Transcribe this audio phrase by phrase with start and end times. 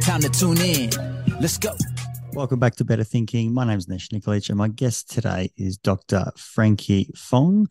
[0.00, 0.90] Time to tune in.
[1.40, 1.76] Let's go.
[2.32, 3.52] Welcome back to Better Thinking.
[3.52, 6.24] My name is Nesh Nikolic, and my guest today is Dr.
[6.36, 7.68] Frankie Fong.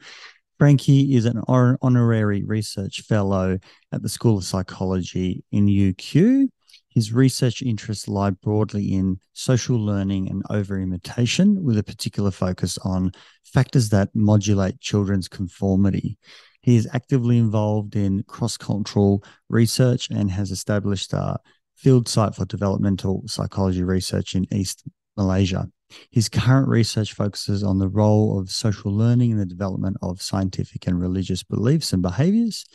[0.59, 3.57] Frankie is an honorary research fellow
[3.91, 6.49] at the School of Psychology in UQ.
[6.89, 12.77] His research interests lie broadly in social learning and over imitation, with a particular focus
[12.79, 13.11] on
[13.43, 16.17] factors that modulate children's conformity.
[16.61, 21.39] He is actively involved in cross cultural research and has established a
[21.79, 24.83] field site for developmental psychology research in East
[25.17, 25.69] Malaysia.
[26.11, 30.85] His current research focuses on the role of social learning in the development of scientific
[30.87, 32.65] and religious beliefs and behaviors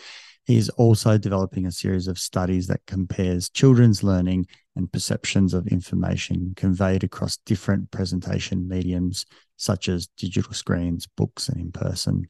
[0.46, 4.46] he is also developing a series of studies that compares children's learning
[4.77, 9.24] and perceptions of information conveyed across different presentation mediums,
[9.56, 12.28] such as digital screens, books, and in person.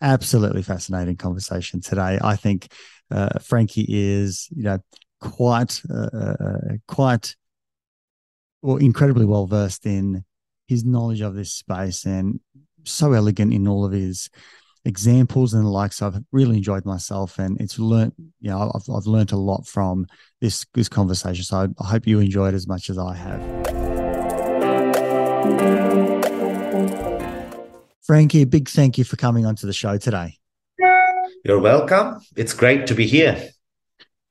[0.00, 2.18] Absolutely fascinating conversation today.
[2.20, 2.72] I think
[3.12, 4.78] uh, Frankie is, you know,
[5.20, 7.34] quite, uh, uh, uh quite,
[8.62, 10.24] or incredibly well versed in
[10.66, 12.40] his knowledge of this space and
[12.84, 14.28] so elegant in all of his
[14.84, 16.00] examples and the likes.
[16.00, 18.12] I've really enjoyed myself, and it's learned.
[18.40, 20.06] You know, I've I've learned a lot from
[20.40, 21.44] this this conversation.
[21.44, 23.66] So I, I hope you enjoyed as much as I have.
[28.02, 30.38] Frankie, a big thank you for coming onto the show today.
[31.44, 32.20] You're welcome.
[32.36, 33.50] It's great to be here.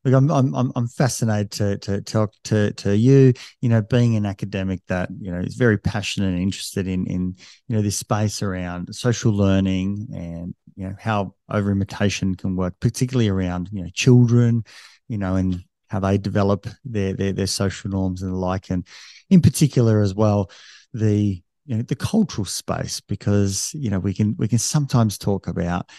[0.06, 3.34] Look, I'm I'm I'm fascinated to to talk to to you.
[3.62, 7.36] You know, being an academic that you know is very passionate and interested in in
[7.68, 12.76] you know this space around social learning and you know how over imitation can work,
[12.80, 14.64] particularly around you know children,
[15.08, 18.86] you know, and how they develop their their, their social norms and the like, and
[19.32, 20.52] in particular as well
[20.94, 25.48] the you know the cultural space because you know we can we can sometimes talk
[25.48, 25.90] about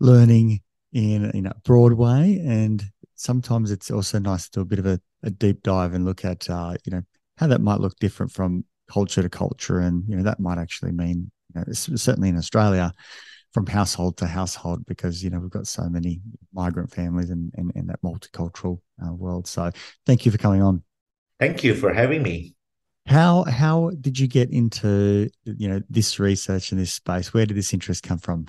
[0.00, 0.60] learning
[0.92, 2.84] in in a broad way and
[3.22, 6.24] sometimes it's also nice to do a bit of a, a deep dive and look
[6.24, 7.02] at uh, you know
[7.36, 10.92] how that might look different from culture to culture, and you know that might actually
[10.92, 12.92] mean you know, certainly in Australia
[13.52, 16.20] from household to household because you know we've got so many
[16.52, 19.46] migrant families and in, in, in, that multicultural uh, world.
[19.46, 19.70] So
[20.06, 20.82] thank you for coming on.
[21.38, 22.54] Thank you for having me.
[23.06, 27.32] How how did you get into you know this research in this space?
[27.32, 28.46] Where did this interest come from?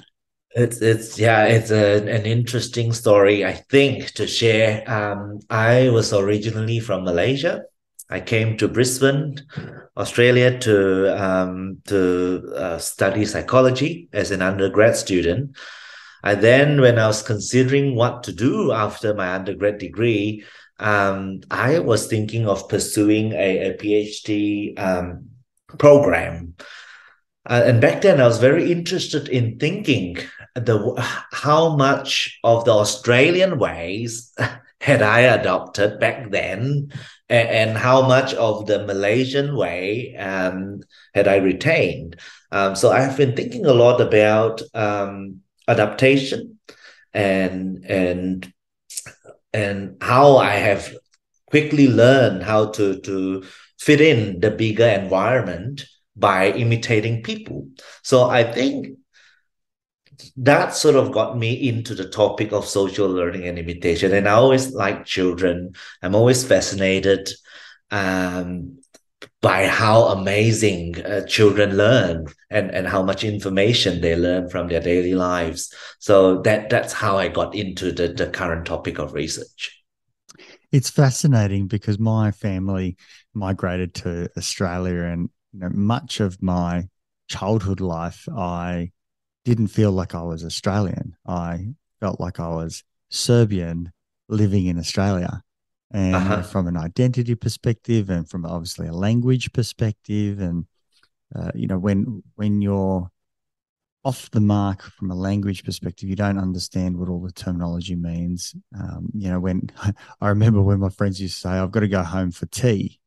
[0.56, 3.44] It's it's yeah, it's a, an interesting story.
[3.44, 4.88] I think to share.
[4.90, 7.64] Um, I was originally from Malaysia.
[8.10, 9.38] I came to Brisbane,
[9.98, 15.58] Australia, to um, to uh, study psychology as an undergrad student.
[16.24, 20.46] I then, when I was considering what to do after my undergrad degree,
[20.80, 25.30] um, I was thinking of pursuing a, a PhD um,
[25.80, 26.54] program.
[27.46, 30.18] Uh, and back then, I was very interested in thinking
[30.56, 30.94] the
[31.32, 34.34] how much of the Australian ways
[34.82, 36.92] had I adopted back then,
[37.30, 40.82] and, and how much of the Malaysian way um,
[41.14, 42.18] had I retained.
[42.52, 46.60] Um, so I've been thinking a lot about um, adaptation
[47.14, 48.54] and and
[49.54, 50.94] and how I have
[51.48, 53.44] quickly learned how to to
[53.80, 55.86] fit in the bigger environment
[56.16, 57.68] by imitating people.
[58.04, 58.98] So I think
[60.38, 64.14] that sort of got me into the topic of social learning and imitation.
[64.14, 65.74] And I always like children.
[66.02, 67.30] I'm always fascinated
[67.92, 68.80] um,
[69.42, 74.82] by how amazing uh, children learn and, and how much information they learn from their
[74.82, 75.74] daily lives.
[76.00, 79.84] So that that's how I got into the, the current topic of research.
[80.72, 82.98] It's fascinating because my family
[83.34, 86.88] migrated to Australia and you know, much of my
[87.28, 88.92] childhood life I
[89.46, 91.16] didn't feel like I was Australian.
[91.26, 93.92] I felt like I was Serbian
[94.30, 95.44] living in Australia.
[95.92, 96.42] And uh-huh.
[96.42, 100.66] from an identity perspective and from obviously a language perspective and
[101.36, 103.12] uh, you know when when you're
[104.04, 106.10] off the mark from a language perspective.
[106.10, 108.54] You don't understand what all the terminology means.
[108.78, 109.70] Um, you know, when
[110.22, 113.00] I remember when my friends used to say, "I've got to go home for tea,"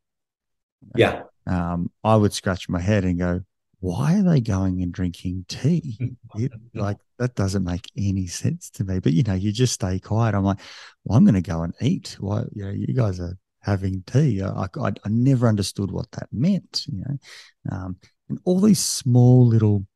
[0.94, 3.42] yeah, um, I would scratch my head and go,
[3.80, 5.98] "Why are they going and drinking tea?
[6.34, 9.98] It, like that doesn't make any sense to me." But you know, you just stay
[9.98, 10.34] quiet.
[10.34, 10.60] I'm like,
[11.04, 14.42] "Well, I'm going to go and eat." Why, you know, you guys are having tea.
[14.42, 16.84] I, I, I never understood what that meant.
[16.86, 17.18] You know,
[17.72, 17.96] um,
[18.28, 19.86] and all these small little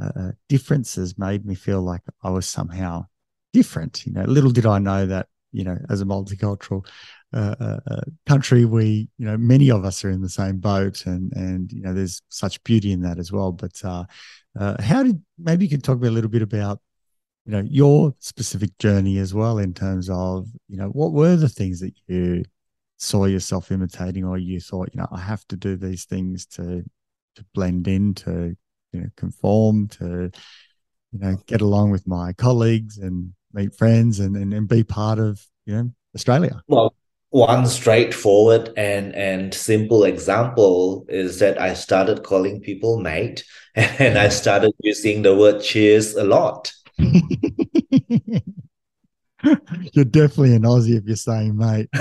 [0.00, 3.06] uh, uh, differences made me feel like I was somehow
[3.52, 4.06] different.
[4.06, 6.86] You know, little did I know that you know, as a multicultural
[7.32, 11.82] country, we you know many of us are in the same boat, and and you
[11.82, 13.52] know there's such beauty in that as well.
[13.52, 14.04] But uh,
[14.58, 16.80] uh, how did maybe you could talk a little bit about
[17.44, 21.48] you know your specific journey as well in terms of you know what were the
[21.48, 22.44] things that you
[22.96, 26.82] saw yourself imitating, or you thought you know I have to do these things to
[27.36, 28.56] to blend in to
[28.92, 30.30] you know conform to
[31.12, 35.18] you know get along with my colleagues and meet friends and and, and be part
[35.18, 36.62] of you know Australia.
[36.68, 36.94] Well,
[37.30, 43.44] one straightforward and and simple example is that I started calling people mate
[43.74, 44.32] and I mm.
[44.32, 46.72] started using the word cheers a lot.
[49.92, 51.88] you're definitely an Aussie if you're saying mate.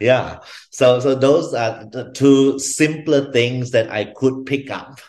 [0.00, 0.38] yeah.
[0.70, 5.00] So so those are the two simpler things that I could pick up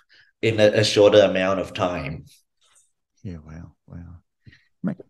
[0.41, 2.25] in a, a shorter amount of time.
[3.23, 3.74] Yeah, wow.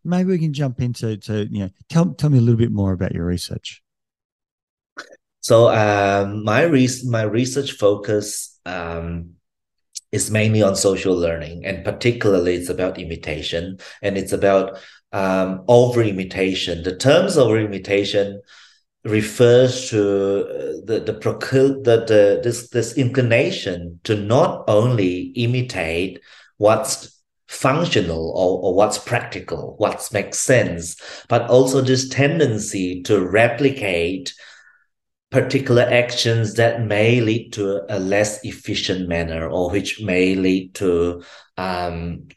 [0.04, 2.94] Maybe we can jump into to you know tell tell me a little bit more
[2.94, 3.82] about your research.
[5.42, 9.36] So um, my re- my research focus um,
[10.12, 14.80] is mainly on social learning, and particularly it's about imitation, and it's about
[15.12, 16.84] um, over imitation.
[16.84, 18.42] The terms over imitation
[19.04, 26.20] refers to uh, the the, the, the this this inclination to not only imitate
[26.58, 27.15] what's
[27.56, 31.00] functional or, or what's practical, what makes sense,
[31.30, 34.34] but also this tendency to replicate
[35.32, 41.24] particular actions that may lead to a less efficient manner or which may lead to
[41.58, 42.28] um,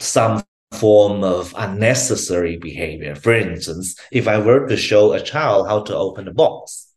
[0.00, 0.42] some
[0.72, 3.14] form of unnecessary behavior.
[3.14, 6.88] For instance, if I were to show a child how to open a box,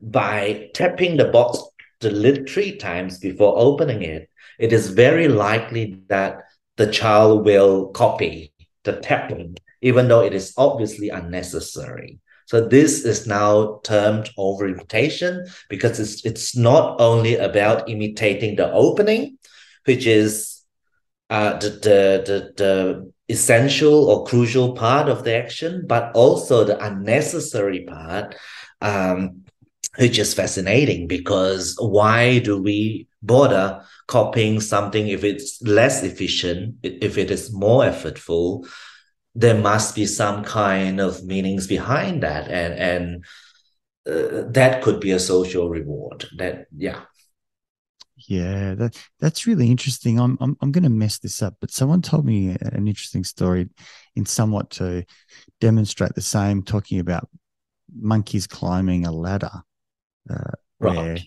[0.00, 1.62] by tapping the box
[2.00, 6.42] the lid three times before opening it, it is very likely that
[6.80, 8.54] the child will copy
[8.84, 12.18] the tapping, even though it is obviously unnecessary.
[12.46, 18.72] So this is now termed over imitation because it's it's not only about imitating the
[18.72, 19.38] opening,
[19.84, 20.62] which is
[21.28, 26.82] uh, the, the, the, the essential or crucial part of the action, but also the
[26.84, 28.34] unnecessary part,
[28.80, 29.42] um,
[29.98, 37.16] which is fascinating because why do we bother copying something if it's less efficient, if
[37.16, 38.68] it is more effortful?
[39.34, 43.24] There must be some kind of meanings behind that, and and
[44.06, 46.26] uh, that could be a social reward.
[46.36, 47.02] That yeah.
[48.28, 50.18] Yeah, that that's really interesting.
[50.18, 53.68] I'm I'm I'm going to mess this up, but someone told me an interesting story
[54.16, 55.04] in somewhat to
[55.60, 57.28] demonstrate the same, talking about
[57.94, 59.62] monkeys climbing a ladder.
[60.28, 61.22] Uh, right.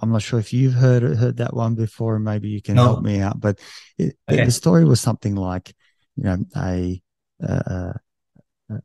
[0.00, 2.84] I'm not sure if you've heard heard that one before, and maybe you can no.
[2.84, 3.40] help me out.
[3.40, 3.58] But
[3.98, 4.44] it, okay.
[4.44, 5.74] the story was something like,
[6.16, 7.02] you know, a
[7.42, 7.92] uh,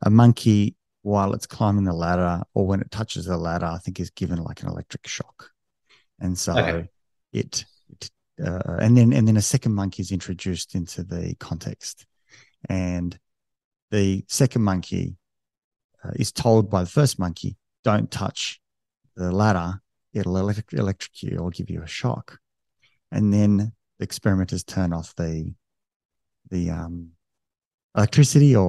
[0.02, 4.00] a monkey while it's climbing the ladder, or when it touches the ladder, I think
[4.00, 5.52] is given like an electric shock,
[6.20, 6.58] and so.
[6.58, 6.90] Okay
[7.36, 8.12] it, it
[8.44, 12.06] uh, and then and then a second monkey is introduced into the context,
[12.70, 13.18] and
[13.92, 15.16] the second monkey
[16.04, 18.60] uh, is told by the first monkey, "Don't touch
[19.16, 19.82] the ladder;
[20.16, 22.40] it'll electrocute you or give you a shock."
[23.12, 25.54] And then the experimenters turn off the
[26.50, 27.12] the um,
[27.96, 28.66] electricity or,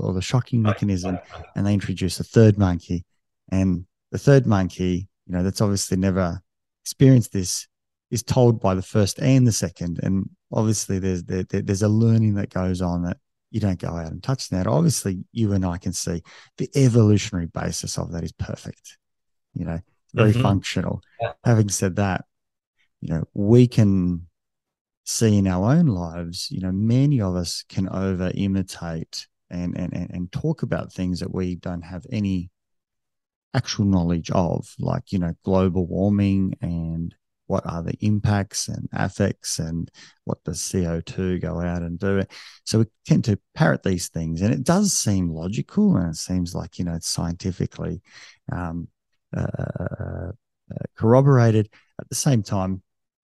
[0.00, 1.18] or the shocking mechanism,
[1.54, 3.04] and they introduce a third monkey,
[3.50, 6.40] and the third monkey, you know, that's obviously never
[6.82, 7.68] experienced this
[8.10, 10.00] is told by the first and the second.
[10.02, 13.18] And obviously, there's there, there's a learning that goes on that
[13.50, 14.66] you don't go out and touch that.
[14.66, 16.22] Obviously, you and I can see
[16.56, 18.98] the evolutionary basis of that is perfect.
[19.54, 19.80] You know,
[20.12, 20.42] very mm-hmm.
[20.42, 21.02] functional.
[21.20, 21.32] Yeah.
[21.44, 22.24] Having said that,
[23.00, 24.26] you know, we can
[25.04, 29.92] see in our own lives, you know, many of us can over imitate and, and,
[29.94, 32.50] and, and talk about things that we don't have any
[33.54, 37.14] actual knowledge of, like, you know, global warming and
[37.50, 39.90] what are the impacts and effects and
[40.24, 42.22] what does CO2 go out and do.
[42.64, 46.54] So we tend to parrot these things and it does seem logical and it seems
[46.54, 48.02] like, you know, it's scientifically
[48.52, 48.86] um,
[49.36, 50.32] uh,
[50.70, 51.68] uh, corroborated.
[52.00, 52.82] At the same time,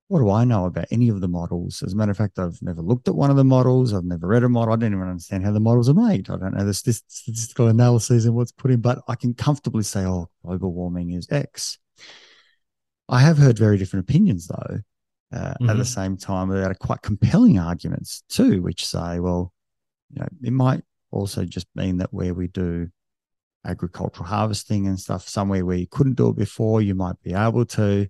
[0.08, 1.82] what do I know about any of the models?
[1.82, 3.92] As a matter of fact, I've never looked at one of the models.
[3.92, 4.72] I've never read a model.
[4.72, 6.30] I don't even understand how the models are made.
[6.30, 10.04] I don't know the statistical analyses and what's put in, but I can comfortably say,
[10.04, 11.78] oh, global warming is X.
[13.08, 14.80] I have heard very different opinions, though,
[15.32, 15.70] uh, mm-hmm.
[15.70, 15.82] at the mm-hmm.
[15.82, 19.52] same time, that are quite compelling arguments too, which say, well,
[20.12, 22.88] you know, it might also just mean that where we do
[23.66, 27.64] agricultural harvesting and stuff, somewhere where you couldn't do it before, you might be able
[27.66, 28.06] to.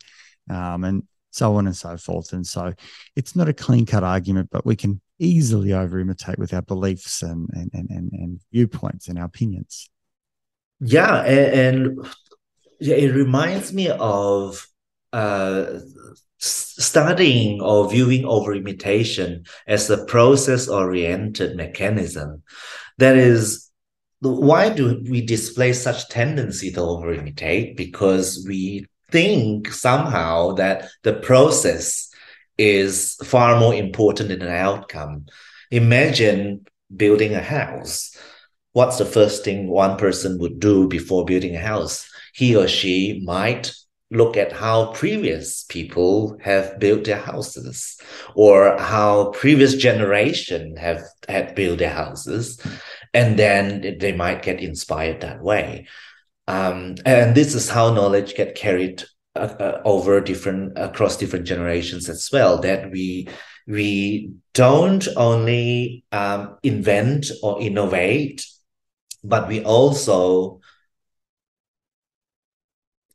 [0.48, 1.02] Um, and
[1.36, 2.32] so on and so forth.
[2.32, 2.72] And so
[3.14, 7.22] it's not a clean cut argument, but we can easily over imitate with our beliefs
[7.22, 9.90] and, and, and, and, and viewpoints and our opinions.
[10.80, 11.22] Yeah.
[11.22, 12.08] And, and
[12.80, 14.66] it reminds me of
[15.12, 15.80] uh,
[16.38, 22.42] studying or viewing over imitation as a process oriented mechanism.
[22.98, 23.65] That is,
[24.20, 27.76] why do we display such tendency to over imitate?
[27.76, 32.10] Because we think somehow that the process
[32.58, 35.26] is far more important than the outcome.
[35.70, 38.16] Imagine building a house.
[38.72, 42.08] What's the first thing one person would do before building a house?
[42.34, 43.74] He or she might
[44.10, 47.98] look at how previous people have built their houses
[48.34, 52.60] or how previous generation have had built their houses
[53.16, 55.86] and then they might get inspired that way
[56.48, 59.02] um, and this is how knowledge get carried
[59.34, 62.60] uh, uh, over different across different generations as well.
[62.60, 63.28] That we
[63.66, 68.46] we don't only um, invent or innovate,
[69.24, 70.60] but we also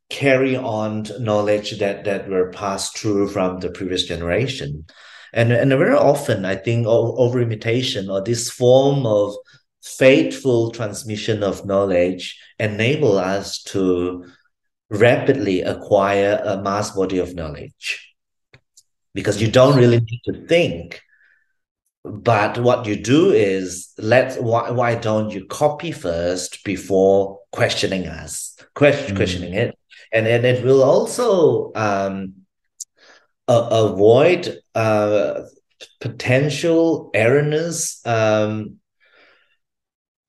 [0.09, 4.85] carry on knowledge that that were passed through from the previous generation
[5.31, 9.33] and and very often i think over imitation or this form of
[9.81, 14.25] faithful transmission of knowledge enable us to
[14.89, 18.13] rapidly acquire a mass body of knowledge
[19.13, 21.01] because you don't really need to think
[22.03, 28.57] but what you do is let why, why don't you copy first before questioning us
[28.75, 29.17] question, mm.
[29.17, 29.77] questioning it
[30.11, 32.33] and and it will also um,
[33.47, 35.41] uh, avoid uh,
[35.99, 38.80] potential erroneous um,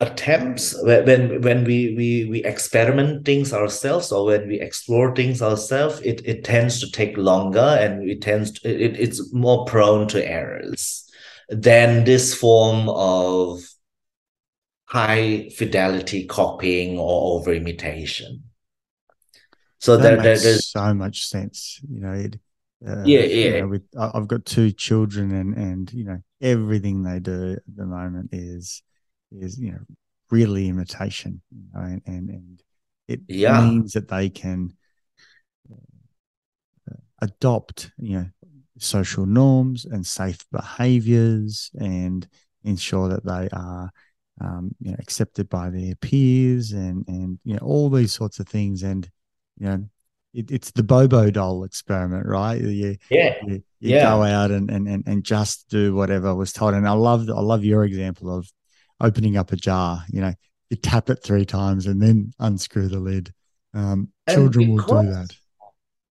[0.03, 6.01] attempts when when we we we experiment things ourselves or when we explore things ourselves
[6.01, 10.29] it it tends to take longer and it tends to, it, it's more prone to
[10.29, 11.09] errors
[11.49, 13.61] than this form of
[14.87, 18.43] high fidelity copying or over imitation
[19.79, 22.41] so that there, there's so much sense you know it,
[22.85, 23.45] uh, yeah yeah.
[23.45, 27.77] you know, with, i've got two children and and you know everything they do at
[27.77, 28.83] the moment is
[29.41, 29.81] is you know
[30.31, 32.63] really imitation you know, and, and, and
[33.09, 33.61] it yeah.
[33.61, 34.75] means that they can
[35.71, 38.27] uh, adopt you know
[38.79, 42.27] social norms and safe behaviors and
[42.65, 43.91] ensure that they are
[44.41, 48.49] um, you know accepted by their peers and and you know all these sorts of
[48.49, 49.09] things and
[49.59, 49.85] you know
[50.35, 54.05] it, it's the bobo doll experiment right you, yeah you, you yeah.
[54.05, 57.41] go out and, and and and just do whatever was told and i love i
[57.41, 58.51] love your example of
[59.03, 60.05] opening up a jar.
[60.09, 60.35] You know,
[60.71, 63.33] you tap it three times and then unscrew the lid.
[63.75, 65.37] Um, children because, will do that.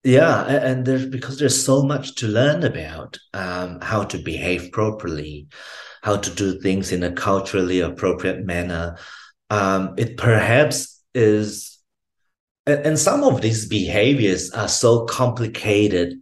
[0.04, 5.48] Yeah, and there's because there's so much to learn about um, how to behave properly,
[6.02, 8.98] how to do things in a culturally appropriate manner.
[9.50, 11.80] Um, it perhaps is,
[12.66, 16.22] and, and some of these behaviors are so complicated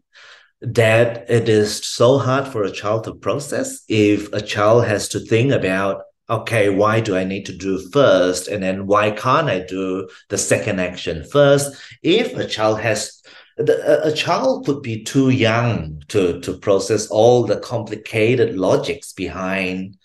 [0.62, 5.20] that it is so hard for a child to process if a child has to
[5.20, 8.48] think about okay, why do I need to do first?
[8.48, 11.76] And then why can't I do the second action first?
[12.02, 13.22] If a child has
[13.60, 19.98] a child could be too young to, to process all the complicated logics behind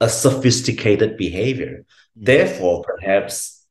[0.00, 1.84] a sophisticated behavior.
[1.84, 2.24] Mm-hmm.
[2.24, 3.66] Therefore, perhaps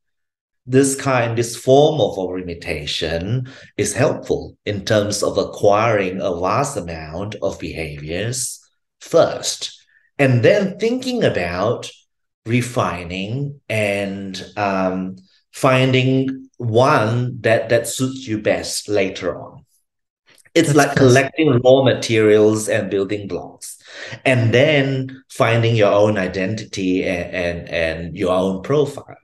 [0.64, 7.34] this kind, this form of imitation is helpful in terms of acquiring a vast amount
[7.42, 8.60] of behaviors
[9.00, 9.79] first
[10.20, 11.90] and then thinking about
[12.44, 15.16] refining and um,
[15.50, 19.64] finding one that that suits you best later on.
[20.54, 23.78] It's That's like collecting raw materials and building blocks.
[24.24, 29.16] And then finding your own identity and, and, and your own profile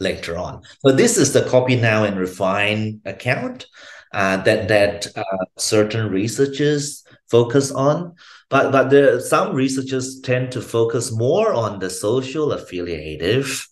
[0.00, 0.62] later on.
[0.84, 3.66] So this is the copy now and refine account
[4.12, 8.16] uh, that that uh, certain researchers focus on
[8.52, 13.66] but but there some researchers tend to focus more on the social affiliative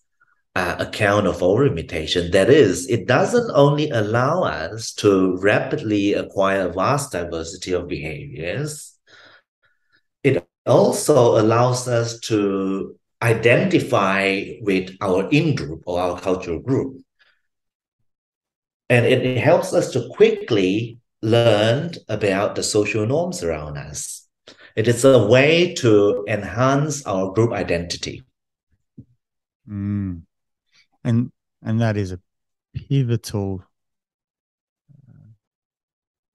[0.57, 2.31] uh, account of over imitation.
[2.31, 8.99] That is, it doesn't only allow us to rapidly acquire a vast diversity of behaviors,
[10.25, 17.03] it also allows us to identify with our in group or our cultural group.
[18.89, 24.20] And it helps us to quickly learn about the social norms around us.
[24.81, 28.23] It is a way to enhance our group identity.
[29.69, 30.23] Mm.
[31.05, 31.31] And
[31.63, 32.21] and that is a
[32.75, 33.63] pivotal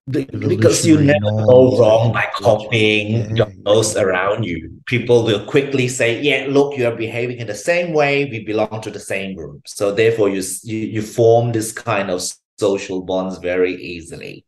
[0.08, 4.80] because you never go wrong by copying yeah, those around you.
[4.86, 8.26] People will quickly say, "Yeah, look, you are behaving in the same way.
[8.26, 12.22] We belong to the same group." So therefore, you you, you form this kind of
[12.60, 14.44] social bonds very easily.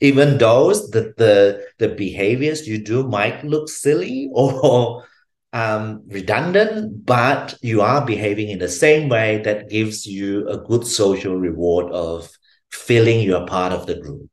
[0.00, 5.04] Even those the the the behaviors you do might look silly or
[5.52, 10.84] um, redundant, but you are behaving in the same way that gives you a good
[10.86, 12.28] social reward of
[12.72, 14.28] feeling you are part of the group.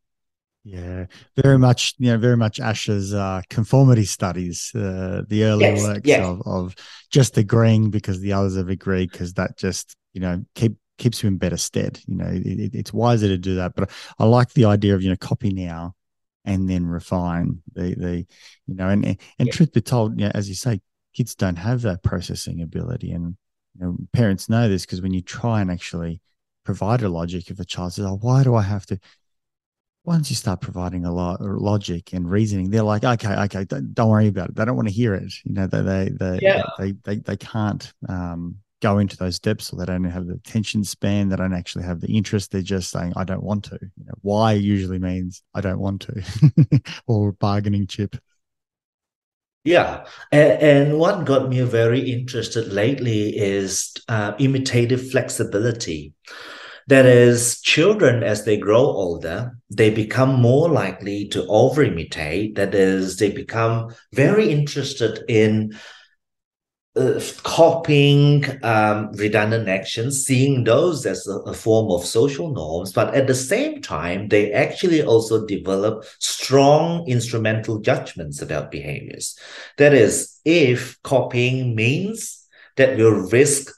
[0.63, 1.05] Yeah,
[1.41, 6.07] very much, you know, very much Asch's uh, conformity studies, uh, the early yes, works
[6.07, 6.19] yes.
[6.19, 6.75] Of, of
[7.09, 11.27] just agreeing because the others have agreed, because that just, you know, keep keeps you
[11.27, 11.99] in better stead.
[12.07, 13.75] You know, it, it's wiser to do that.
[13.75, 13.89] But
[14.19, 15.95] I like the idea of, you know, copy now
[16.45, 18.25] and then refine the, the
[18.67, 19.51] you know, and, and yeah.
[19.51, 20.79] truth be told, you know, as you say,
[21.13, 23.11] kids don't have that processing ability.
[23.11, 23.35] And,
[23.75, 26.21] you know, parents know this because when you try and actually
[26.63, 28.99] provide a logic, if a child says, oh, why do I have to?
[30.03, 33.93] once you start providing a lot of logic and reasoning, they're like, okay, okay, don't,
[33.93, 34.55] don't worry about it.
[34.55, 35.31] They don't want to hear it.
[35.43, 36.63] You know, they they they yeah.
[36.79, 40.83] they, they, they can't um, go into those depths, or they don't have the attention
[40.83, 41.29] span.
[41.29, 42.51] They don't actually have the interest.
[42.51, 43.79] They're just saying, I don't want to.
[43.81, 48.17] You know, why usually means I don't want to, or bargaining chip.
[49.63, 56.13] Yeah, and, and, what got me very interested lately is uh, imitative flexibility.
[56.87, 62.55] That is, children, as they grow older, they become more likely to over imitate.
[62.55, 65.77] That is, they become very interested in
[66.95, 73.15] uh, copying um, redundant actions, seeing those as a, a, form of social norms, but
[73.15, 79.39] at the same time, they actually also develop strong instrumental judgments about behaviors.
[79.77, 83.71] That is, if copying means that we'll risk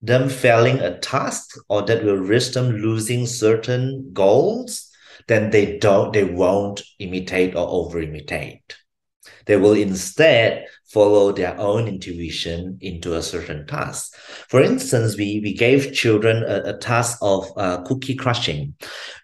[0.00, 4.90] them failing a task or that will risk them losing certain goals,
[5.28, 8.76] then they don't, they won't imitate or over imitate.
[9.46, 14.14] They will instead follow their own intuition into a certain task.
[14.48, 18.74] For instance, we, we gave children a, a task of uh, cookie crushing.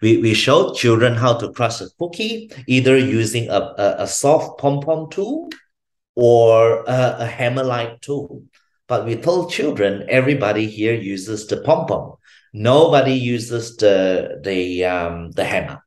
[0.01, 4.59] We, we showed children how to crush a cookie, either using a, a, a soft
[4.59, 5.49] pom-pom tool
[6.15, 8.43] or a, a hammer-like tool.
[8.87, 12.15] But we told children everybody here uses the pom pom.
[12.51, 15.85] Nobody uses the the um, the hammer.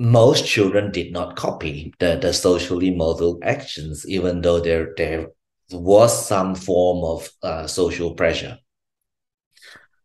[0.00, 5.28] Most children did not copy the, the socially modeled actions, even though there there
[5.70, 8.58] was some form of uh, social pressure.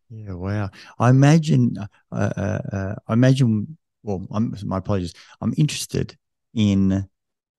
[0.10, 0.70] Yeah, wow.
[1.00, 1.78] I imagine.
[2.12, 3.78] Uh, uh, uh I imagine.
[4.04, 5.14] Well, I'm, my apologies.
[5.42, 6.18] I'm interested
[6.54, 7.08] in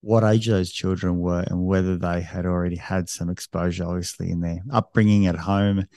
[0.01, 4.41] what age those children were and whether they had already had some exposure, obviously, in
[4.41, 5.87] their upbringing at home.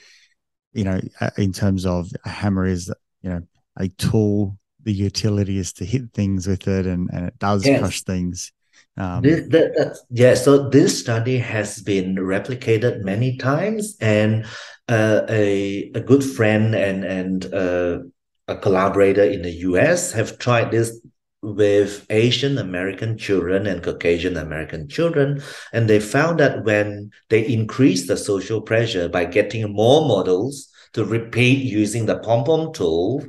[0.73, 1.01] You know,
[1.37, 3.41] in terms of a hammer is, you know,
[3.77, 4.57] a tool.
[4.83, 7.79] The utility is to hit things with it, and, and it does yes.
[7.79, 8.51] crush things.
[8.97, 14.45] Um, that, yeah, so this study has been replicated many times, and
[14.89, 17.99] uh, a a good friend and and uh,
[18.47, 20.11] a collaborator in the U.S.
[20.11, 20.99] have tried this
[21.41, 25.41] with Asian American children and Caucasian American children.
[25.73, 31.03] And they found that when they increased the social pressure by getting more models to
[31.03, 33.25] repeat using the pom pom tool,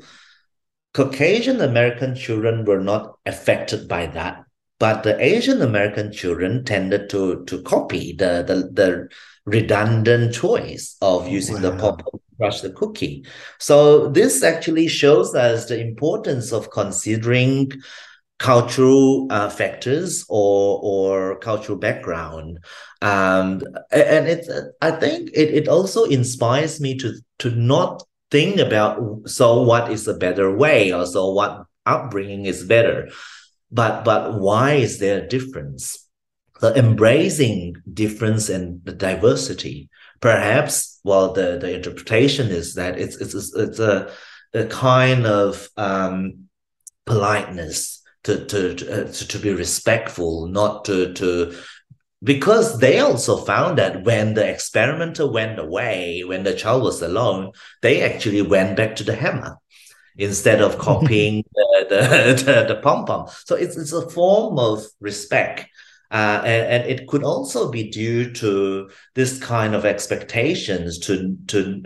[0.95, 4.45] Caucasian American children were not affected by that.
[4.79, 9.09] But the Asian American children tended to, to copy the, the, the
[9.47, 11.71] redundant choice of using wow.
[11.71, 11.99] the pom
[12.37, 13.25] crush the cookie.
[13.61, 17.71] So this actually shows us the importance of considering
[18.39, 22.59] cultural uh, factors or or cultural background.
[23.01, 24.47] Um, and it,
[24.81, 28.03] I think it, it also inspires me to to not
[28.33, 33.11] think about so what is a better way or so what upbringing is better,
[33.71, 36.09] but but why is there a difference?
[36.61, 39.91] The embracing difference and the diversity
[40.23, 44.11] perhaps well the the interpretation is that it's it's it's a
[44.55, 46.49] a kind of um,
[47.05, 51.55] politeness to to to, uh, to, to be respectful not to to
[52.23, 57.53] because they also found that when the experimenter went away, when the child was alone,
[57.81, 59.57] they actually went back to the hammer
[60.17, 63.29] instead of copying the, the, the, the pom pom.
[63.45, 65.69] So it's, it's a form of respect.
[66.11, 71.85] Uh, and, and it could also be due to this kind of expectations to to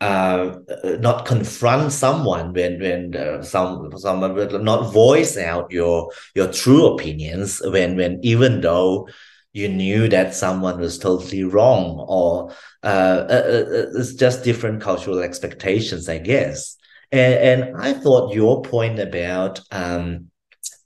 [0.00, 0.56] uh,
[0.98, 6.92] not confront someone when when uh, some someone will not voice out your your true
[6.92, 9.06] opinions when when even though
[9.52, 12.50] you knew that someone was totally wrong or
[12.82, 16.76] uh, uh, uh it's just different cultural expectations i guess
[17.12, 20.26] and, and i thought your point about um,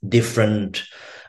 [0.07, 0.83] different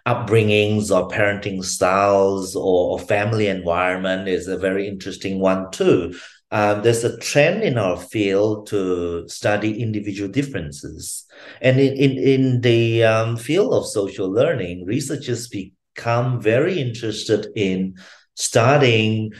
[0.06, 6.14] upbringings or parenting styles or, or, family environment is a very interesting one too.
[6.52, 11.26] Um, there's a trend in our field to study individual differences.
[11.60, 15.48] And in, in, in the um, field of social learning, researchers
[15.96, 17.96] become very interested in
[18.34, 19.32] studying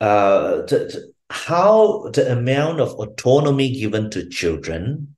[0.00, 5.14] uh, to, to how the amount of autonomy given to children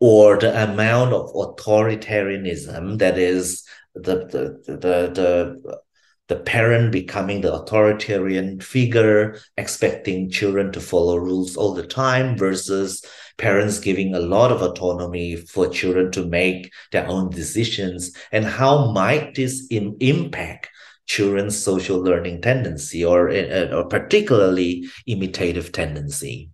[0.00, 5.78] or the amount of authoritarianism that is the the the the,
[6.28, 13.04] the parent becoming the authoritarian figure, expecting children to follow rules all the time, versus
[13.38, 18.90] parents giving a lot of autonomy for children to make their own decisions, and how
[18.90, 20.68] might this Im- impact
[21.06, 26.50] children's social learning tendency or, uh, or particularly imitative tendency?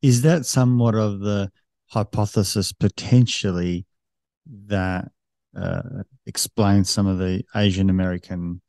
[0.00, 1.50] Is that somewhat of the
[1.86, 3.86] hypothesis potentially
[4.66, 5.10] that
[5.56, 8.60] uh, explain some of the Asian American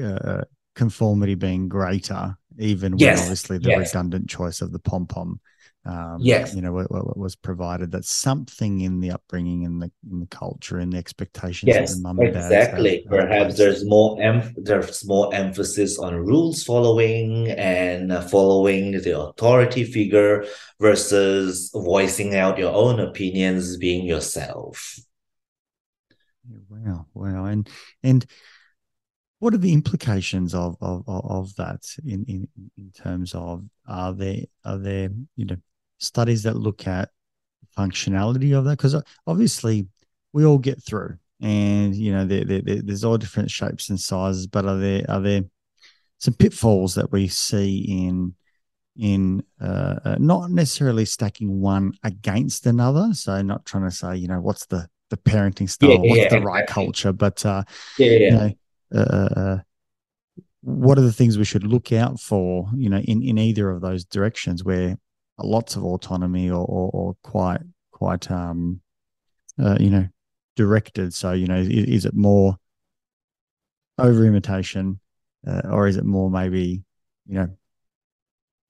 [0.00, 0.42] uh,
[0.74, 3.18] conformity being greater, even yes.
[3.18, 3.94] when obviously the yes.
[3.94, 5.40] redundant choice of the pom pom.
[5.84, 7.92] Um, yes, you know, what, what, was provided.
[7.92, 11.68] That something in the upbringing, in the in the culture, in the expectations.
[11.68, 13.06] Yes, the mum exactly.
[13.08, 20.44] Perhaps there's more em- there's more emphasis on rules following and following the authority figure
[20.80, 24.98] versus voicing out your own opinions, being yourself.
[26.68, 27.68] Wow, wow, and
[28.02, 28.26] and
[29.38, 34.42] what are the implications of of of that in in in terms of are there
[34.64, 35.56] are there you know
[35.98, 37.10] studies that look at
[37.76, 38.78] functionality of that?
[38.78, 39.88] Because obviously
[40.32, 44.46] we all get through and you know there, there, there's all different shapes and sizes
[44.46, 45.42] but are there are there
[46.18, 48.34] some pitfalls that we see in
[48.96, 53.12] in uh, uh, not necessarily stacking one against another?
[53.12, 56.28] So not trying to say you know what's the the parenting style, yeah, what's yeah,
[56.28, 57.12] the right culture.
[57.12, 57.62] But uh,
[57.98, 58.52] yeah, you know,
[58.94, 59.58] uh, uh, uh,
[60.62, 62.68] what are the things we should look out for?
[62.74, 64.96] You know, in in either of those directions, where
[65.38, 67.60] lots of autonomy or or, or quite
[67.92, 68.80] quite um,
[69.58, 70.08] uh, you know,
[70.56, 71.14] directed.
[71.14, 72.56] So you know, is, is it more
[73.98, 75.00] over imitation,
[75.46, 76.82] uh, or is it more maybe
[77.26, 77.48] you know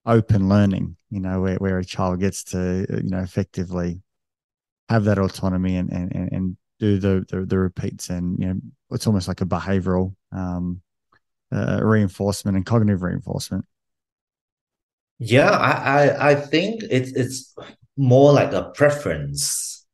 [0.04, 0.96] open learning?
[1.10, 4.02] You know, where where a child gets to you know effectively
[4.88, 9.06] have that autonomy and and and do the the, the repeats and you know it's
[9.06, 10.80] almost like a behavioral um,
[11.52, 13.64] uh, reinforcement and cognitive reinforcement.
[15.18, 17.54] Yeah, I, I I think it's it's
[17.96, 19.86] more like a preference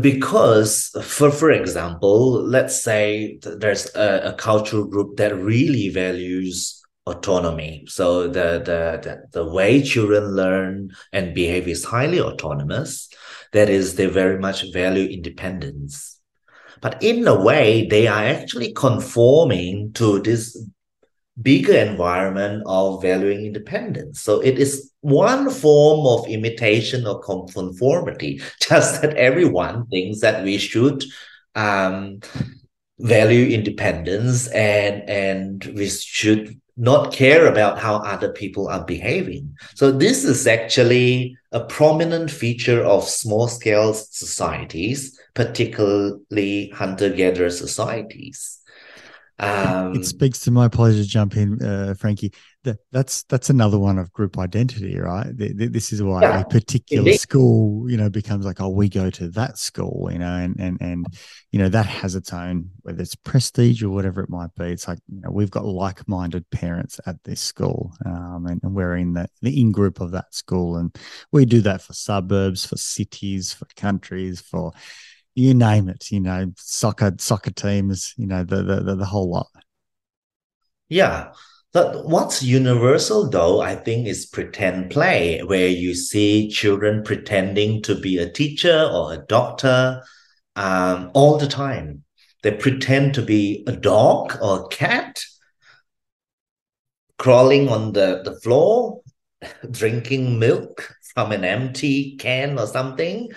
[0.00, 7.84] because for for example let's say there's a, a cultural group that really values autonomy.
[7.86, 13.08] So the, the, the, the way children learn and behave is highly autonomous.
[13.54, 16.20] That is, they very much value independence.
[16.80, 20.60] But in a way, they are actually conforming to this
[21.40, 24.20] bigger environment of valuing independence.
[24.20, 30.58] So it is one form of imitation or conformity, just that everyone thinks that we
[30.58, 31.04] should
[31.54, 32.18] um,
[32.98, 39.56] value independence and and we should not care about how other people are behaving.
[39.74, 48.60] So this is actually a prominent feature of small scale societies, particularly hunter-gatherer societies.
[49.38, 52.32] Um, it speaks to my pleasure to jump in, uh, Frankie.
[52.64, 55.26] That, that's that's another one of group identity, right?
[55.32, 57.18] This is why yeah, a particular indeed.
[57.18, 60.78] school, you know, becomes like, oh, we go to that school, you know, and and
[60.80, 61.06] and
[61.52, 64.64] you know that has its own whether it's prestige or whatever it might be.
[64.64, 68.96] It's like you know we've got like-minded parents at this school, um, and, and we're
[68.96, 70.94] in the the in group of that school, and
[71.32, 74.72] we do that for suburbs, for cities, for countries, for
[75.34, 79.48] you name it, you know, soccer soccer teams, you know, the the the, whole lot.
[80.88, 81.32] Yeah.
[81.74, 87.96] But what's universal though, I think, is pretend play, where you see children pretending to
[87.96, 90.00] be a teacher or a doctor
[90.54, 92.04] um, all the time.
[92.44, 95.20] They pretend to be a dog or a cat,
[97.18, 99.00] crawling on the, the floor,
[99.70, 103.32] drinking milk from an empty can or something.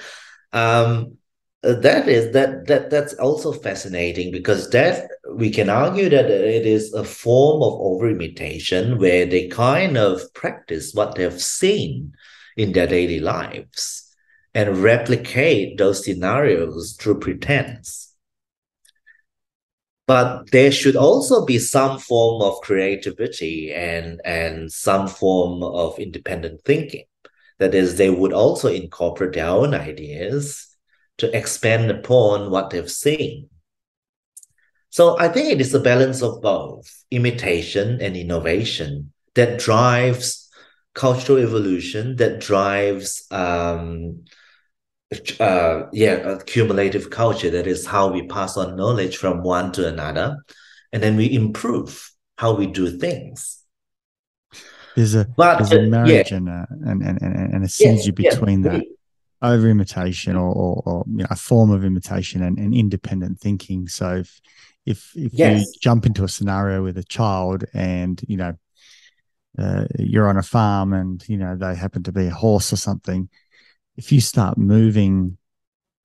[0.54, 1.18] Um,
[1.64, 6.68] Uh, that is that that that's also fascinating because that we can argue that it
[6.68, 12.14] is a form of over imitation where they kind of practice what they've seen
[12.58, 14.16] in their daily lives
[14.54, 18.14] and replicate those scenarios through pretense.
[20.06, 26.62] But there should also be some form of creativity and and some form of independent
[26.66, 27.06] thinking.
[27.58, 30.77] That is they would also incorporate their own ideas
[31.18, 33.50] to expand upon what they've seen
[34.90, 40.50] so i think it is a balance of both imitation and innovation that drives
[40.94, 44.24] cultural evolution that drives um,
[45.40, 47.50] uh, yeah, cumulative culture.
[47.50, 50.38] That is how we pass on knowledge from one to another,
[50.92, 53.64] and then we improve how we do things.
[54.96, 56.38] There's a but, there's a marriage yeah.
[56.38, 58.84] and, a, and, and and a synergy between that
[59.42, 63.88] over imitation or, or, or, you know, a form of imitation and, and independent thinking.
[63.88, 64.42] So if
[64.86, 65.62] if if yes.
[65.62, 68.54] you jump into a scenario with a child and you know
[69.60, 72.78] uh, you're on a farm and you know they happen to be a horse or
[72.78, 73.30] something
[73.98, 75.38] if you start moving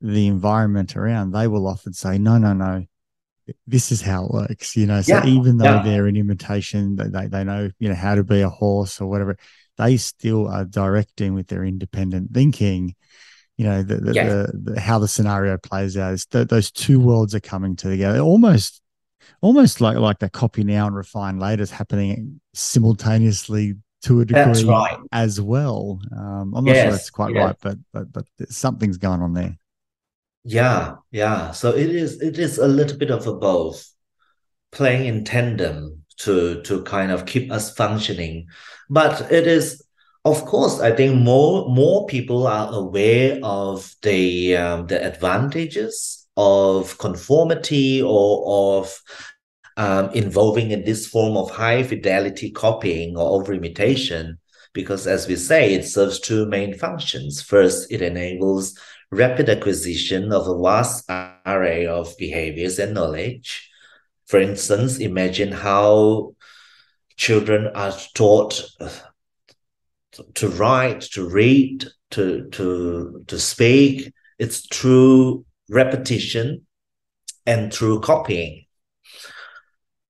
[0.01, 2.85] the environment around, they will often say, no, no, no,
[3.66, 4.77] this is how it works.
[4.77, 5.83] You know, so yeah, even though yeah.
[5.83, 9.37] they're an imitation, they, they know, you know, how to be a horse or whatever,
[9.77, 12.95] they still are directing with their independent thinking,
[13.56, 14.26] you know, the, the, yeah.
[14.26, 16.14] the, the how the scenario plays out.
[16.14, 18.80] Is those two worlds are coming together almost
[19.40, 24.64] almost like like the copy now and refine later is happening simultaneously to a degree
[24.64, 24.98] right.
[25.12, 26.00] as well.
[26.16, 27.44] Um, I'm not yes, sure that's quite yes.
[27.44, 29.56] right, but but but something's going on there.
[30.44, 31.52] Yeah, yeah.
[31.52, 33.88] So it is it is a little bit of a both,
[34.72, 38.46] playing in tandem to to kind of keep us functioning,
[38.88, 39.82] but it is.
[40.24, 46.96] Of course, I think more more people are aware of the um, the advantages of
[46.98, 48.96] conformity or of
[49.76, 54.38] um, involving in this form of high fidelity copying or over imitation,
[54.72, 57.42] because as we say, it serves two main functions.
[57.42, 58.78] First, it enables
[59.11, 61.04] rapid acquisition of a vast
[61.44, 63.68] array of behaviors and knowledge.
[64.26, 66.37] For instance, imagine how
[67.16, 68.62] children are taught
[70.35, 74.12] to write, to read, to to to speak.
[74.38, 76.66] It's through repetition
[77.46, 78.66] and through copying.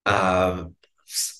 [0.06, 0.74] Um,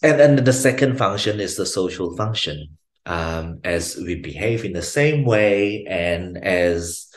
[0.03, 2.79] and then the second function is the social function.
[3.05, 7.09] Um, as we behave in the same way and as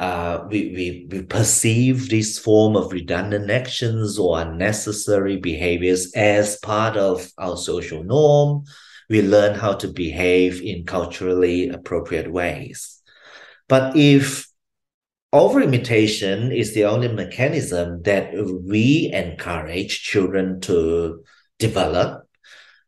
[0.00, 6.96] uh, we, we, we perceive this form of redundant actions or unnecessary behaviors as part
[6.96, 8.64] of our social norm,
[9.10, 13.02] we learn how to behave in culturally appropriate ways.
[13.68, 14.46] But if
[15.32, 18.32] over imitation is the only mechanism that
[18.64, 21.22] we encourage children to
[21.58, 22.26] develop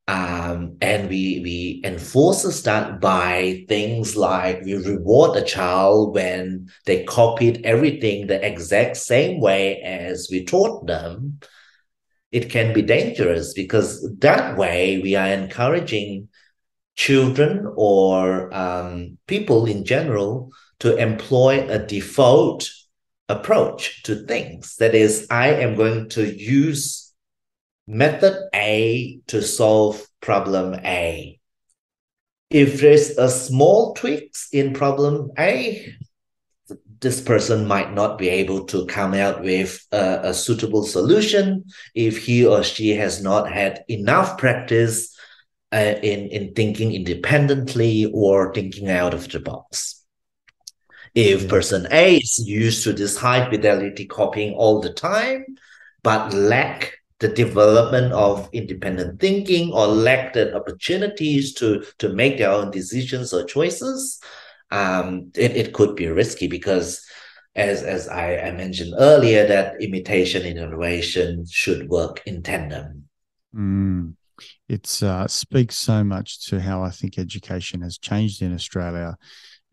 [0.08, 7.04] um, and we we enforce that by things like we reward a child when they
[7.04, 11.38] copied everything the exact same way as we taught them
[12.32, 16.28] it can be dangerous because that way we are encouraging
[16.96, 22.68] children or um, people in general to employ a default
[23.28, 24.76] approach to things.
[24.76, 27.12] That is, I am going to use
[27.86, 31.38] method A to solve problem A.
[32.50, 35.94] If there's a small tweaks in problem A,
[37.02, 42.24] this person might not be able to come out with a, a, suitable solution if
[42.24, 45.14] he or she has not had enough practice
[45.72, 50.04] uh, in, in thinking independently or thinking out of the box.
[51.14, 55.44] If person A is used to this high fidelity copying all the time,
[56.02, 62.50] but lack the development of independent thinking or lack the opportunities to, to make their
[62.50, 64.20] own decisions or choices,
[64.72, 67.04] um, it, it could be risky because
[67.54, 73.04] as as I, I mentioned earlier, that imitation and innovation should work in tandem.
[73.54, 74.14] Mm.
[74.68, 79.16] It uh, speaks so much to how I think education has changed in Australia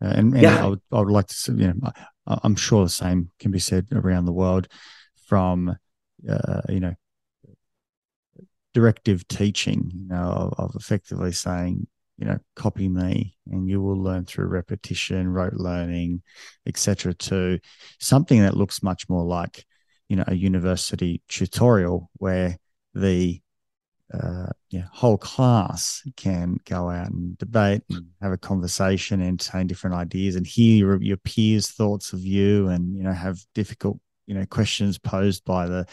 [0.02, 0.64] uh, and, and yeah.
[0.64, 1.90] I, would, I would like to, you know,
[2.26, 4.68] I'm sure the same can be said around the world
[5.26, 5.76] from,
[6.28, 6.94] uh, you know,
[8.72, 11.86] directive teaching, you know, of, of effectively saying,
[12.20, 16.22] you know, copy me and you will learn through repetition, rote learning,
[16.66, 17.14] etc.
[17.14, 17.58] to
[17.98, 19.64] something that looks much more like
[20.08, 22.58] you know a university tutorial where
[22.94, 23.40] the
[24.12, 29.96] uh, yeah, whole class can go out and debate and have a conversation, entertain different
[29.96, 34.34] ideas, and hear your, your peers' thoughts of you, and you know have difficult you
[34.34, 35.86] know questions posed by the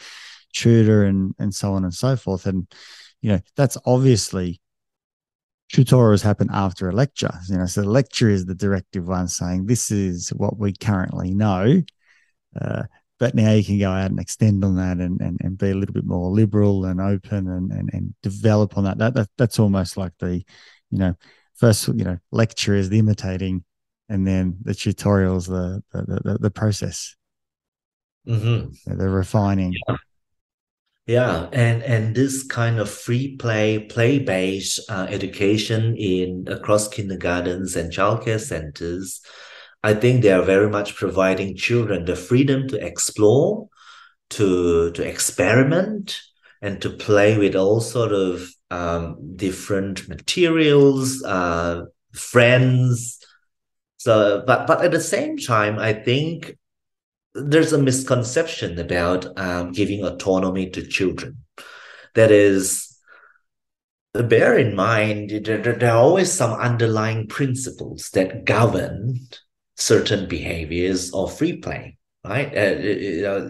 [0.54, 2.48] tutor and and so on and so forth.
[2.48, 2.68] And
[3.22, 4.60] you know that's obviously
[5.72, 7.32] tutorials happen after a lecture.
[7.50, 11.34] You know, so the lecture is the directive one saying this is what we currently
[11.34, 11.82] know.
[12.60, 12.84] Uh,
[13.20, 15.76] but now you can go out and extend on that and, and, and be a
[15.76, 19.00] little bit more liberal and open and, and, and develop on that.
[19.00, 19.14] that.
[19.16, 20.44] That That's almost like the,
[20.92, 21.16] you know,
[21.56, 23.64] first, you know, lecture is the imitating
[24.08, 27.16] and then the tutorials, the, the, the, the process,
[28.28, 28.98] mm-hmm.
[28.98, 29.74] the refining.
[29.88, 29.96] Yeah.
[31.08, 37.78] Yeah, and and this kind of free play, play based uh, education in across kindergartens
[37.78, 39.22] and childcare centers,
[39.84, 43.70] I think they are very much providing children the freedom to explore,
[44.32, 46.20] to to experiment,
[46.62, 53.18] and to play with all sort of um, different materials, uh, friends.
[53.96, 56.58] So, but but at the same time, I think
[57.46, 61.38] there's a misconception about um, giving autonomy to children.
[62.16, 62.98] That is,
[64.14, 69.20] bear in mind there, are always some underlying principles that govern
[69.76, 71.98] certain behaviors of free play
[72.28, 72.54] right?
[72.56, 73.50] Uh, uh,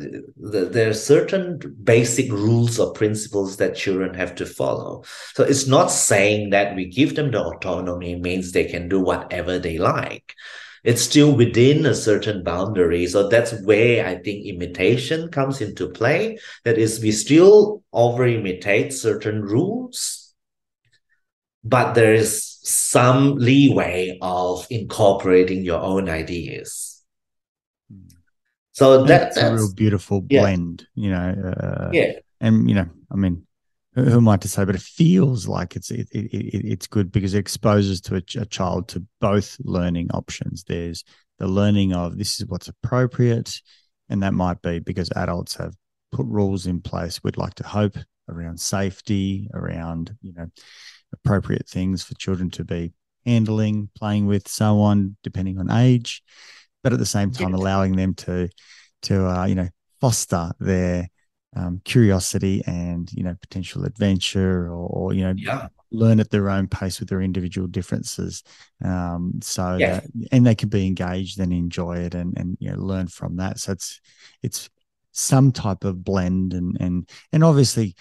[0.71, 5.04] there are certain basic rules or principles that children have to follow.
[5.34, 9.58] So it's not saying that we give them the autonomy means they can do whatever
[9.60, 10.36] they like
[10.83, 13.07] it's still within a certain boundary.
[13.07, 16.37] So that's where I think imitation comes into play.
[16.63, 20.33] That is, we still over imitate certain rules,
[21.63, 27.03] but there is some leeway of incorporating your own ideas.
[28.73, 31.03] So that, that's, a real beautiful blend, yeah.
[31.03, 31.49] you know.
[31.49, 32.11] Uh, yeah.
[32.39, 33.46] And, you know, I mean,
[33.97, 34.63] who am I to say?
[34.63, 38.41] But it feels like it's it, it, it it's good because it exposes to a,
[38.41, 40.63] a, child to both learning options.
[40.63, 41.03] There's
[41.39, 43.60] the learning of this is what's appropriate,
[44.07, 45.73] and that might be because adults have
[46.12, 47.23] put rules in place.
[47.23, 47.97] We'd like to hope
[48.29, 50.47] around safety, around you know
[51.12, 52.93] appropriate things for children to be
[53.25, 56.21] handling, playing with, so on, depending on age.
[56.83, 58.49] But at the same time, allowing them to
[59.03, 61.10] to uh, you know foster their
[61.58, 65.67] um, curiosity and you know potential adventure or, or you know yeah.
[65.91, 68.43] learn at their own pace with their individual differences
[68.86, 70.00] um, so yeah.
[70.00, 73.38] that, and they can be engaged and enjoy it and and you know learn from
[73.38, 74.00] that so it's
[74.43, 74.70] it's
[75.12, 77.96] some type of blend and and and obviously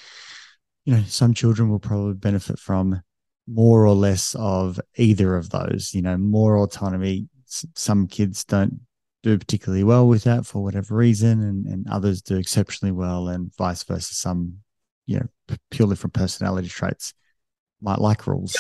[0.85, 3.01] you know some children will probably benefit from
[3.49, 8.81] more or less of either of those you know more autonomy some kids don't
[9.27, 13.55] do particularly well with that for whatever reason, and, and others do exceptionally well, and
[13.57, 14.15] vice versa.
[14.15, 14.59] Some,
[15.07, 17.13] you know, purely from personality traits
[17.81, 18.57] might like rules.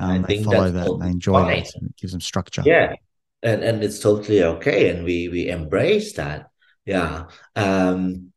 [0.00, 1.62] Um, they follow that and they enjoy fine.
[1.62, 2.62] that, and it gives them structure.
[2.64, 2.94] Yeah,
[3.42, 6.50] and and it's totally okay, and we we embrace that.
[6.84, 7.24] Yeah.
[7.56, 8.32] Um.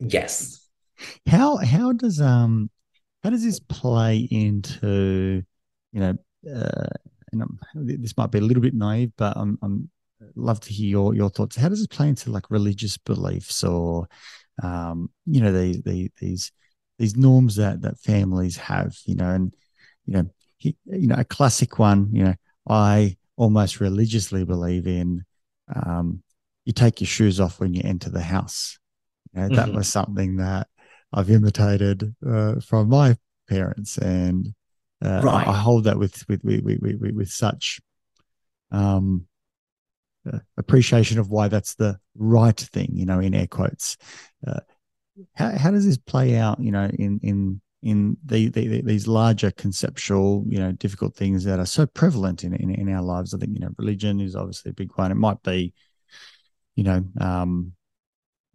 [0.00, 0.66] Yes.
[1.26, 2.70] How how does um
[3.22, 5.42] how does this play into
[5.92, 6.16] you know
[6.50, 6.88] uh,
[7.32, 9.90] and I'm, this might be a little bit naive, but I'm I'm
[10.34, 11.56] love to hear your your thoughts.
[11.56, 14.08] How does this play into like religious beliefs or
[14.62, 16.52] um, you know these these these
[16.98, 19.54] these norms that that families have, you know, and
[20.04, 22.34] you know, he, you know, a classic one, you know,
[22.68, 25.24] I almost religiously believe in
[25.74, 26.22] um,
[26.64, 28.78] you take your shoes off when you enter the house.
[29.32, 29.56] You know, mm-hmm.
[29.56, 30.66] That was something that
[31.12, 33.16] I've imitated uh, from my
[33.48, 34.54] parents, and
[35.04, 35.46] uh, right.
[35.46, 37.80] I, I, hold that with with with with, with, with such
[38.72, 39.27] um,
[40.32, 43.96] uh, appreciation of why that's the right thing, you know, in air quotes.
[44.46, 44.60] Uh,
[45.34, 49.52] how, how does this play out, you know, in in in the, the, these larger
[49.52, 53.34] conceptual, you know, difficult things that are so prevalent in, in in our lives?
[53.34, 55.10] I think you know, religion is obviously a big one.
[55.10, 55.74] It might be,
[56.76, 57.72] you know, um,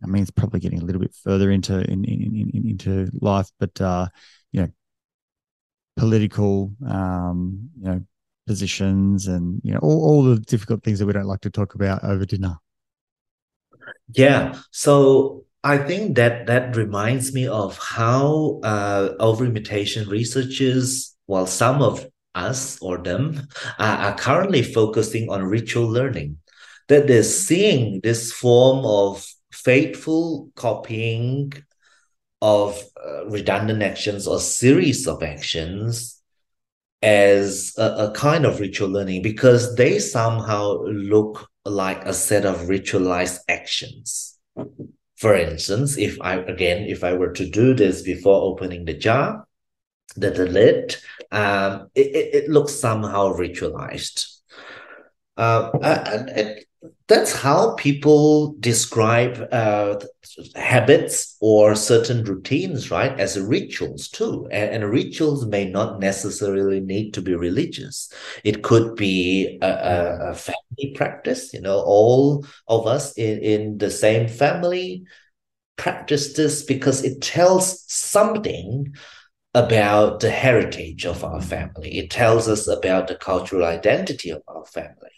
[0.04, 3.50] I mean, it's probably getting a little bit further into in, in, in into life,
[3.60, 4.08] but uh,
[4.52, 4.70] you know,
[5.96, 8.02] political, um, you know,
[8.46, 11.76] positions and you know all, all the difficult things that we don't like to talk
[11.76, 12.58] about over dinner.
[14.14, 14.58] Yeah.
[14.72, 21.82] So i think that that reminds me of how uh, over imitation researchers while some
[21.82, 23.48] of us or them
[23.80, 26.38] uh, are currently focusing on ritual learning
[26.90, 31.54] that they're seeing this form of faithful copying
[32.42, 36.22] of uh, redundant actions or series of actions
[37.04, 42.62] as a, a, kind of ritual learning because they somehow look like a set of
[42.62, 44.40] ritualized actions.
[45.18, 49.46] For instance, if I again, if I were to do this before opening the jar,
[50.16, 50.96] the, the lid,
[51.32, 54.26] um, it, it, it looks somehow ritualized.
[55.36, 56.66] Uh, and it,
[57.08, 60.00] that's how people describe uh,
[60.56, 64.48] habits or certain routines, right, as rituals too.
[64.52, 68.12] And, and, rituals may not necessarily need to be religious.
[68.44, 71.54] It could be a, a, a family practice.
[71.54, 75.04] You know, all of us in, in the same family
[75.78, 78.94] practice this because it tells something
[79.54, 81.98] about the heritage of our family.
[81.98, 85.13] It tells us about the cultural identity of our family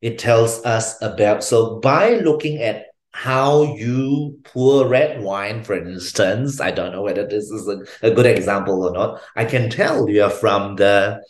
[0.00, 2.86] it tells us about so by looking at
[3.16, 8.10] how you pour red wine, for instance, I don't know whether this is a, a
[8.10, 9.22] good example or not.
[9.34, 11.22] I can tell you're from the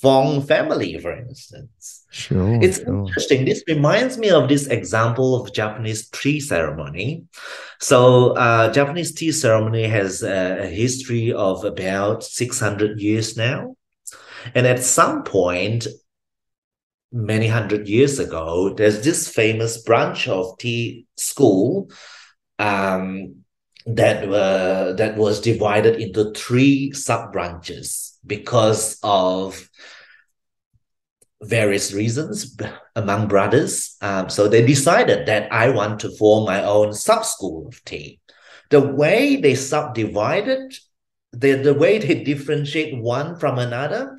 [0.00, 2.04] Fong family, for instance.
[2.10, 2.62] Sure.
[2.62, 3.06] It's sure.
[3.06, 3.46] interesting.
[3.46, 7.24] This reminds me of this example of Japanese tea ceremony.
[7.80, 13.76] So, uh, Japanese tea ceremony has a, a history of about 600 years now.
[14.54, 15.86] And at some point,
[17.14, 21.88] many hundred years ago, there's this famous branch of tea school
[22.58, 23.36] um,
[23.86, 29.68] that uh, that was divided into three sub branches because of
[31.40, 32.56] various reasons
[32.96, 33.96] among brothers.
[34.00, 38.20] Um, so they decided that I want to form my own sub school of tea.
[38.70, 40.74] The way they subdivided,
[41.32, 44.18] the, the way they differentiate one from another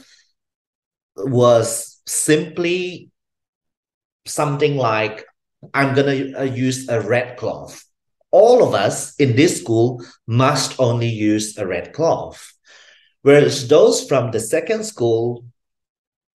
[1.18, 3.10] was simply
[4.26, 5.26] something like
[5.74, 7.84] I'm going to uh, use a red cloth.
[8.32, 12.54] All of us in this school must only use a red cloth.
[13.22, 15.46] Whereas those from the second school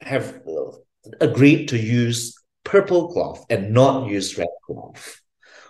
[0.01, 0.73] have uh,
[1.21, 5.21] agreed to use purple cloth and not use red cloth.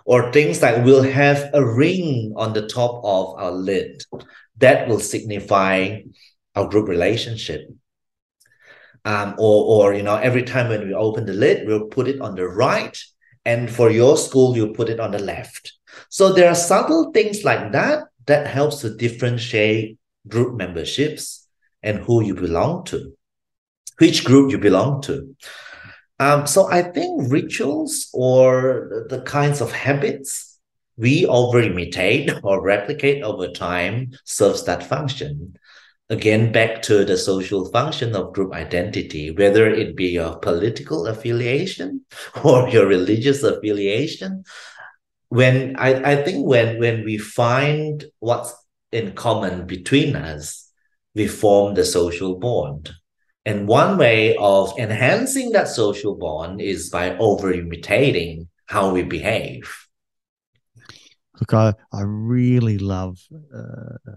[0.05, 4.03] Or things like we'll have a ring on the top of our lid.
[4.59, 6.01] That will signify
[6.55, 7.69] our group relationship
[9.05, 12.21] um, or or you know every time when we open the lid we'll put it
[12.21, 12.97] on the right
[13.45, 15.73] and for your school you put it on the left.
[16.09, 19.99] So there are subtle things like that that helps to differentiate
[20.29, 21.49] group memberships
[21.83, 23.17] and who you belong to
[23.99, 25.37] which group you belong to.
[26.19, 30.59] Um, so i think rituals or the kinds of habits
[30.99, 35.57] we over imitate or replicate over time serves that function
[36.11, 42.05] again back to the social function of group identity whether it be your political affiliation
[42.45, 44.45] or your religious affiliation.
[45.29, 48.53] When I, I think when when we find what's
[48.91, 50.67] in common between us
[51.15, 52.91] we form the social bond.
[53.45, 59.87] And one way of enhancing that social bond is by over imitating how we behave.
[61.41, 63.19] Look i i really love
[63.55, 64.13] uh,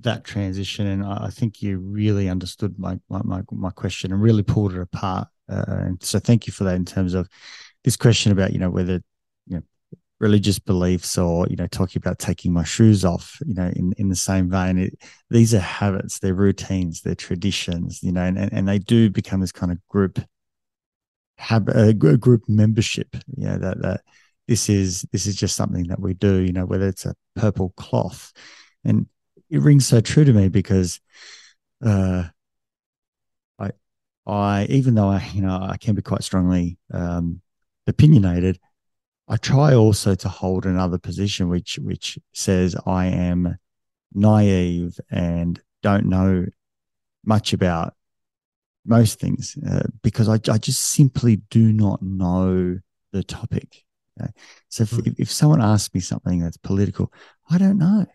[0.00, 4.74] that transition, and I think you really understood my my my, question and really pulled
[4.74, 5.28] it apart.
[5.48, 6.74] Uh, and so, thank you for that.
[6.74, 7.28] In terms of
[7.84, 9.02] this question about you know whether
[9.46, 9.62] you know
[10.20, 14.08] religious beliefs or you know talking about taking my shoes off, you know, in in
[14.08, 14.94] the same vein, it,
[15.30, 19.52] these are habits, they're routines, they're traditions, you know, and and they do become this
[19.52, 20.18] kind of group
[21.36, 23.16] have a group membership.
[23.36, 24.00] You know that that
[24.48, 26.40] this is this is just something that we do.
[26.40, 28.32] You know, whether it's a purple cloth,
[28.84, 29.06] and
[29.50, 31.00] it rings so true to me because
[31.84, 32.24] uh,
[33.58, 33.70] I
[34.26, 37.40] I even though I you know I can be quite strongly um,
[37.86, 38.58] opinionated,
[39.28, 43.58] I try also to hold another position which which says I am
[44.14, 46.46] naive and don't know
[47.24, 47.94] much about
[48.86, 52.78] most things uh, because I, I just simply do not know
[53.12, 53.84] the topic.
[54.20, 54.30] Okay?
[54.68, 55.14] So if, mm.
[55.18, 57.12] if someone asks me something that's political,
[57.50, 58.06] I don't know.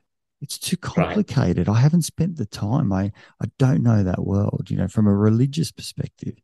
[0.41, 1.67] It's too complicated.
[1.67, 1.77] Right.
[1.77, 2.93] I haven't spent the time.
[2.93, 3.11] I
[3.41, 6.35] I don't know that world, you know, from a religious perspective.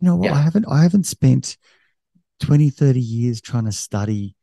[0.00, 0.34] You know, yeah.
[0.34, 1.56] I haven't I haven't spent
[2.40, 4.36] 20, 30 years trying to study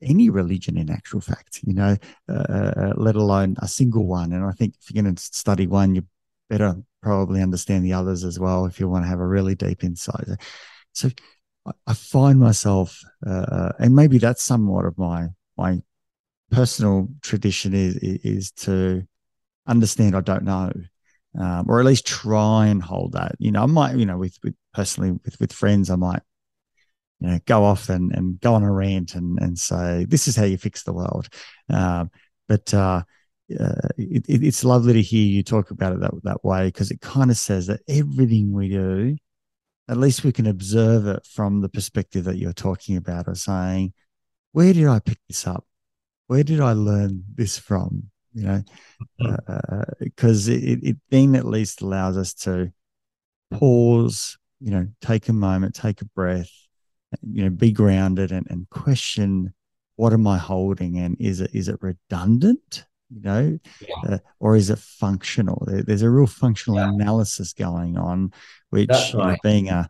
[0.00, 1.96] any religion in actual fact, you know,
[2.28, 4.32] uh, uh, uh let alone a single one.
[4.32, 6.04] And I think if you're going to study one, you
[6.48, 9.84] better probably understand the others as well if you want to have a really deep
[9.84, 10.26] insight.
[10.92, 11.10] So
[11.86, 15.82] I find myself, uh, uh, and maybe that's somewhat of my my
[16.50, 19.06] personal tradition is is to
[19.66, 20.72] understand I don't know,
[21.38, 23.36] um, or at least try and hold that.
[23.38, 26.22] You know, I might, you know, with with personally with with friends, I might,
[27.20, 30.36] you know, go off and and go on a rant and and say this is
[30.36, 31.28] how you fix the world.
[31.70, 32.10] Um,
[32.48, 33.02] but uh,
[33.58, 37.00] uh, it, it's lovely to hear you talk about it that that way because it
[37.00, 39.16] kind of says that everything we do,
[39.88, 43.92] at least we can observe it from the perspective that you're talking about, or saying,
[44.52, 45.67] where did I pick this up?
[46.28, 48.04] Where did I learn this from?
[48.32, 48.62] You know,
[49.98, 50.52] because mm-hmm.
[50.52, 52.72] uh, it, it then at least allows us to
[53.50, 56.50] pause, you know, take a moment, take a breath,
[57.22, 59.52] you know, be grounded and, and question
[59.96, 62.84] what am I holding and is it is it redundant?
[63.10, 64.14] You know, yeah.
[64.14, 65.64] uh, or is it functional?
[65.66, 66.90] There, there's a real functional yeah.
[66.90, 68.32] analysis going on,
[68.70, 69.12] which right.
[69.12, 69.88] you know, being a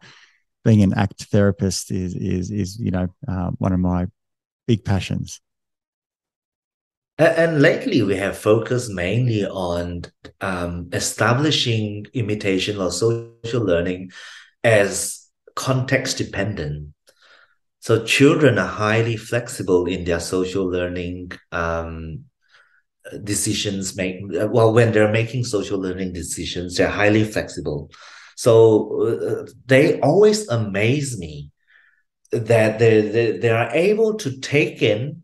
[0.64, 4.07] being an ACT therapist is is is you know uh, one of my
[4.66, 5.41] big passions.
[7.19, 10.03] And lately, we have focused mainly on
[10.41, 14.12] um, establishing imitation or social learning
[14.62, 16.95] as context dependent.
[17.81, 22.25] So children are highly flexible in their social learning um,
[23.25, 23.97] decisions.
[23.97, 27.91] Make well when they're making social learning decisions, they're highly flexible.
[28.37, 31.51] So uh, they always amaze me
[32.31, 35.23] that they, they, they are able to take in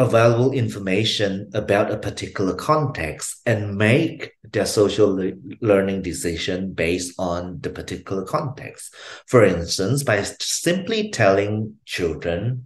[0.00, 7.60] available information about a particular context and make their social le- learning decision based on
[7.60, 8.94] the particular context.
[9.26, 12.64] For instance, by simply telling children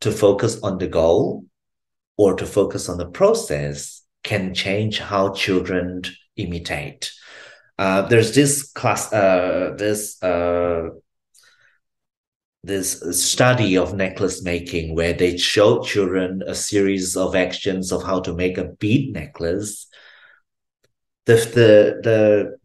[0.00, 1.46] to focus on the goal
[2.18, 6.02] or to focus on the process can change how children
[6.36, 7.10] imitate.
[7.78, 10.90] Uh, there's this class, uh, this uh,
[12.64, 18.20] this study of necklace making where they showed children a series of actions of how
[18.20, 19.86] to make a bead necklace.
[21.26, 22.58] The the the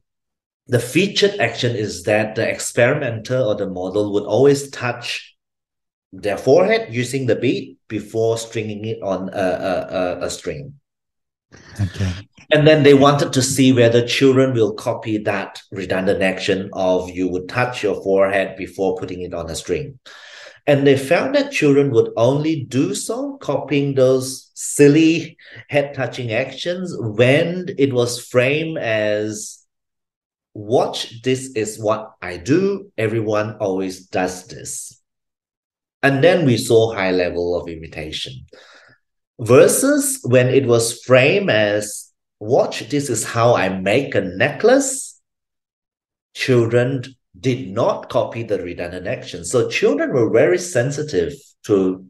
[0.67, 5.35] the featured action is that the experimenter or the model would always touch
[6.11, 10.73] their forehead using the bead before stringing it on a, a, a, a string.
[11.79, 12.13] Okay.
[12.51, 17.27] And then they wanted to see whether children will copy that redundant action of you
[17.29, 19.99] would touch your forehead before putting it on a string.
[20.65, 25.37] And they found that children would only do so, copying those silly
[25.67, 29.63] head touching actions when it was framed as
[30.53, 32.91] watch, this is what I do.
[32.97, 35.01] Everyone always does this.
[36.01, 38.45] And then we saw high level of imitation
[39.39, 42.02] versus when it was framed as
[42.43, 45.21] watch this is how i make a necklace.
[46.35, 47.03] Children
[47.39, 49.45] did not copy the redundant action.
[49.45, 51.33] So children were very sensitive
[51.65, 52.05] to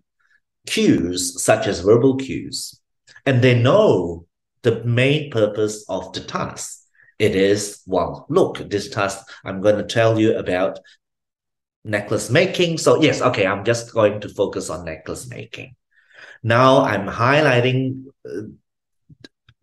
[0.66, 2.80] cues such as verbal cues.
[3.26, 4.26] And they know
[4.64, 6.80] the main purpose of the task.
[7.20, 10.80] It is well look this task i'm going to tell you about
[11.84, 12.80] necklace making.
[12.80, 15.76] So yes okay i'm just going to focus on necklace making.
[16.44, 18.42] Now I'm highlighting uh,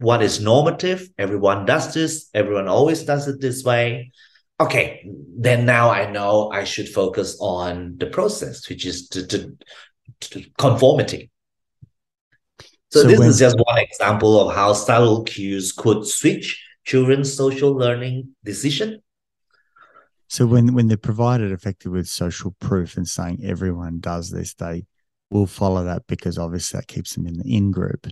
[0.00, 1.08] what is normative.
[1.18, 2.28] Everyone does this.
[2.34, 4.12] Everyone always does it this way.
[4.58, 5.06] Okay,
[5.38, 9.56] then now I know I should focus on the process, which is to, to,
[10.20, 11.30] to conformity.
[12.90, 17.32] So, so this when, is just one example of how subtle cues could switch children's
[17.32, 19.00] social learning decision.
[20.28, 24.86] So when when they're provided effectively with social proof and saying everyone does this, they
[25.30, 28.06] will follow that because obviously that keeps them in the in group.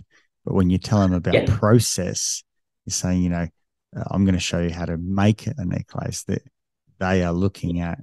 [0.49, 1.45] But when you tell them about yeah.
[1.45, 2.43] process,
[2.83, 3.47] you're saying, you know,
[3.95, 6.41] uh, I'm going to show you how to make a necklace that
[6.97, 7.99] they are looking at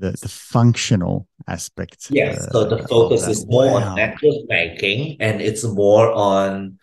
[0.00, 2.08] the, the functional aspects.
[2.10, 2.48] Yes.
[2.48, 3.90] Uh, so the focus is more wow.
[3.90, 6.80] on necklace making and it's more on,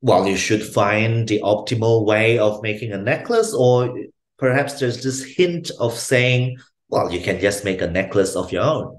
[0.00, 3.94] well, you should find the optimal way of making a necklace, or
[4.38, 6.56] perhaps there's this hint of saying,
[6.88, 8.98] well, you can just make a necklace of your own.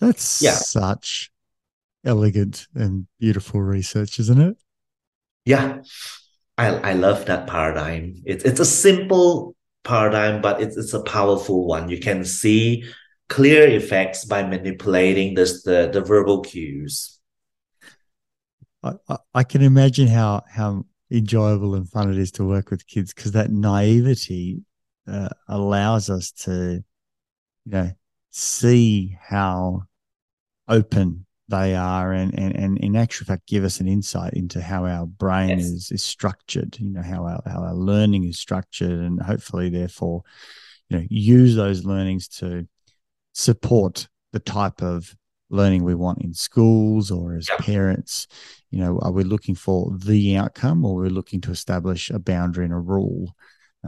[0.00, 0.52] That's yeah.
[0.52, 1.30] such
[2.04, 4.56] elegant and beautiful research, isn't it?
[5.44, 5.82] Yeah.
[6.56, 8.16] I, I love that paradigm.
[8.26, 11.88] It's it's a simple paradigm, but it's it's a powerful one.
[11.88, 12.84] You can see
[13.28, 17.20] clear effects by manipulating this the, the verbal cues.
[18.82, 23.14] I, I can imagine how how enjoyable and fun it is to work with kids
[23.14, 24.62] because that naivety
[25.06, 26.82] uh, allows us to,
[27.64, 27.90] you know,
[28.30, 29.82] see how
[30.68, 34.84] open they are and, and, and in actual fact give us an insight into how
[34.84, 35.64] our brain yes.
[35.64, 40.22] is, is structured, you know, how our, how our learning is structured and hopefully therefore,
[40.88, 42.66] you know, use those learnings to
[43.32, 45.14] support the type of
[45.50, 47.58] learning we want in schools or as yep.
[47.60, 48.26] parents.
[48.70, 52.64] You know, are we looking for the outcome or we're looking to establish a boundary
[52.64, 53.34] and a rule?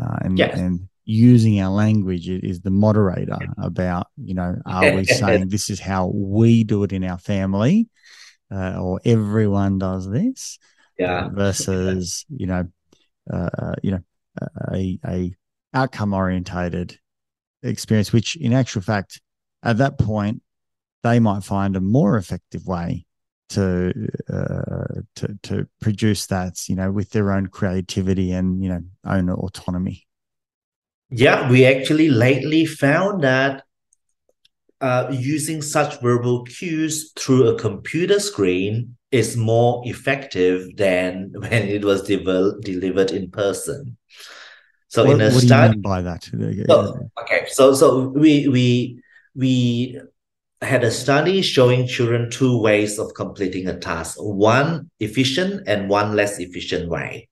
[0.01, 0.59] Uh, and, yes.
[0.59, 5.81] and using our language is the moderator about you know are we saying this is
[5.81, 7.89] how we do it in our family
[8.53, 10.59] uh, or everyone does this
[10.99, 12.65] yeah versus you know
[13.33, 14.01] uh, you know
[14.73, 15.35] a, a
[15.75, 16.99] outcome orientated
[17.63, 19.21] experience which in actual fact
[19.63, 20.43] at that point
[21.03, 23.05] they might find a more effective way
[23.51, 23.93] to
[24.33, 29.29] uh, to to produce that, you know, with their own creativity and you know own
[29.29, 30.07] autonomy.
[31.11, 33.65] Yeah, we actually lately found that
[34.81, 41.85] uh, using such verbal cues through a computer screen is more effective than when it
[41.85, 43.97] was devel- delivered in person.
[44.89, 46.29] So what, in a what study, do you mean by that?
[46.69, 49.03] so, okay, so so we we
[49.37, 50.01] we
[50.63, 56.17] had a study showing children two ways of completing a task: one efficient and one
[56.17, 57.29] less efficient way.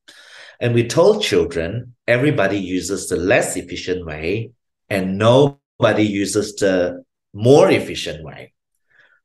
[0.61, 4.50] And we told children everybody uses the less efficient way,
[4.88, 8.52] and nobody uses the more efficient way.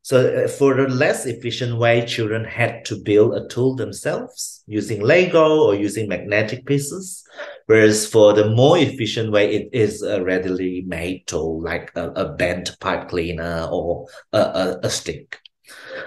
[0.04, 5.00] So uh, for the less efficient way, children had to build a tool themselves using
[5.00, 7.24] Lego or using magnetic pieces.
[7.68, 12.34] Whereas for the more efficient way, it is a readily made tool like a, a
[12.34, 15.40] bent pipe cleaner or a, a, a stick.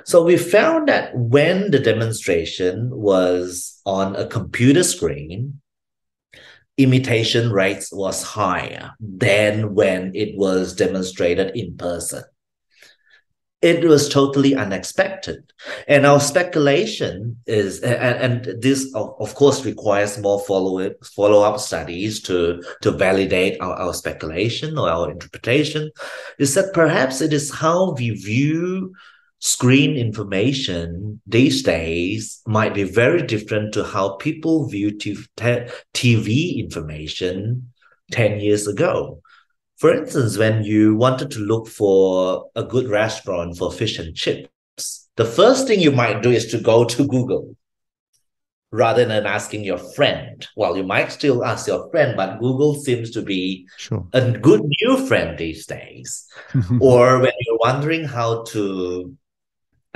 [0.04, 5.60] So we found that when the demonstration was on a computer screen,
[6.78, 12.22] imitation rates was higher than when it was demonstrated in person.
[13.62, 15.52] It was totally unexpected.
[15.88, 22.62] And our speculation is and, and this of, course requires more follow-up follow-up studies to
[22.82, 25.90] to validate our, our speculation or our interpretation
[26.38, 28.92] is that perhaps it is how we view
[29.38, 37.70] screen information these days might be very different to how people view TV information
[38.10, 39.20] 10 years ago
[39.76, 45.08] for instance, when you wanted to look for a good restaurant for fish and chips,
[45.16, 47.54] the first thing you might do is to go to Google
[48.72, 50.46] rather than asking your friend.
[50.56, 54.06] Well, you might still ask your friend, but Google seems to be sure.
[54.14, 56.26] a good new friend these days.
[56.80, 59.14] or when you're wondering how to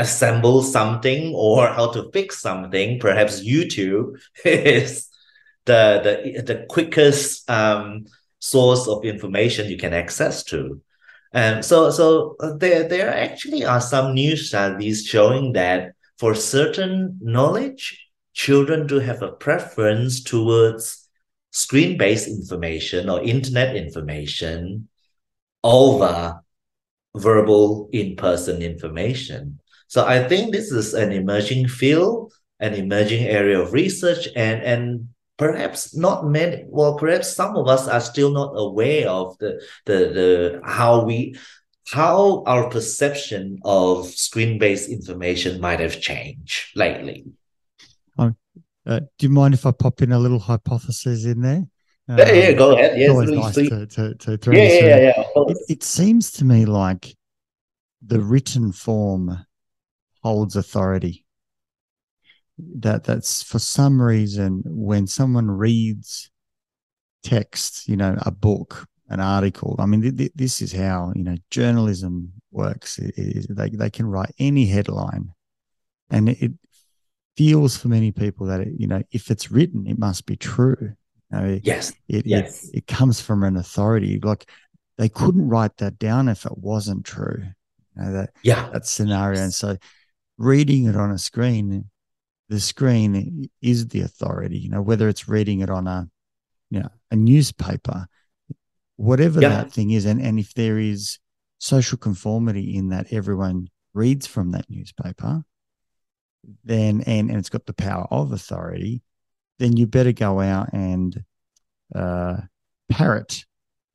[0.00, 5.08] assemble something or how to fix something, perhaps YouTube is
[5.66, 8.06] the the, the quickest um,
[8.40, 10.80] source of information you can access to.
[11.32, 17.18] And so, so uh, there, there actually are some new studies showing that for certain
[17.20, 21.08] knowledge, children do have a preference towards
[21.52, 24.88] screen-based information or internet information
[25.62, 26.40] over
[27.16, 29.60] verbal in-person information.
[29.90, 35.08] So I think this is an emerging field, an emerging area of research, and and
[35.36, 39.98] perhaps not many well perhaps some of us are still not aware of the the
[40.18, 41.34] the how we
[41.90, 47.24] how our perception of screen-based information might have changed lately
[48.18, 48.34] oh,
[48.86, 51.64] uh, do you mind if i pop in a little hypothesis in there
[52.08, 52.98] um, yeah, yeah, go ahead.
[52.98, 55.42] Yes, always nice to, to, to throw yeah, yeah, yeah, yeah.
[55.46, 57.14] It, it seems to me like
[58.04, 59.46] the written form
[60.22, 61.24] holds authority
[62.78, 66.30] that that's for some reason when someone reads
[67.22, 69.76] text, you know, a book, an article.
[69.78, 72.98] I mean, th- th- this is how you know journalism works.
[72.98, 75.32] It, it, they they can write any headline,
[76.10, 76.52] and it, it
[77.36, 80.94] feels for many people that it, you know if it's written, it must be true.
[81.32, 82.64] You know, yes, it, yes.
[82.68, 84.20] It, it comes from an authority.
[84.22, 84.50] Like
[84.98, 87.44] they couldn't write that down if it wasn't true.
[87.96, 89.40] You know, that yeah, that scenario.
[89.40, 89.76] And so,
[90.40, 91.84] reading it on a screen
[92.48, 96.08] the screen is the authority you know whether it's reading it on a
[96.70, 98.06] you know a newspaper
[98.96, 99.50] whatever yeah.
[99.50, 101.18] that thing is and and if there is
[101.58, 105.44] social conformity in that everyone reads from that newspaper
[106.64, 109.02] then and and it's got the power of authority
[109.58, 111.22] then you better go out and
[111.94, 112.38] uh,
[112.88, 113.44] parrot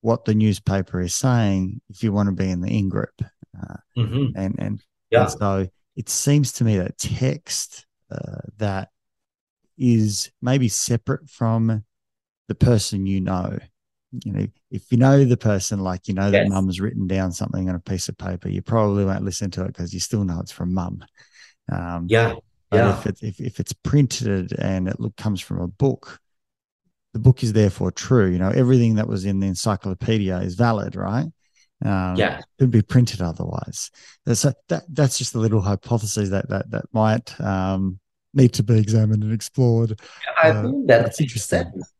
[0.02, 3.78] what the newspaper is saying if you want to be in the in group uh,
[3.98, 4.28] mm-hmm.
[4.36, 4.80] and and,
[5.10, 5.24] yeah.
[5.24, 8.90] and so it seems to me that text uh, that
[9.78, 11.84] is maybe separate from
[12.48, 13.58] the person you know.
[14.24, 17.68] You know, if you know the person, like you know that mum's written down something
[17.68, 20.40] on a piece of paper, you probably won't listen to it because you still know
[20.40, 21.04] it's from mum.
[21.70, 22.36] Um, yeah,
[22.72, 22.98] yeah.
[22.98, 26.20] If, it, if if it's printed and it look, comes from a book,
[27.14, 28.30] the book is therefore true.
[28.30, 31.28] You know, everything that was in the encyclopedia is valid, right?
[31.86, 33.92] Um, yeah, it would be printed otherwise.
[34.34, 38.00] So that that's just a little hypothesis that that that might um,
[38.34, 40.00] need to be examined and explored.
[40.44, 41.64] I uh, think that's interesting.
[41.64, 41.94] Sense.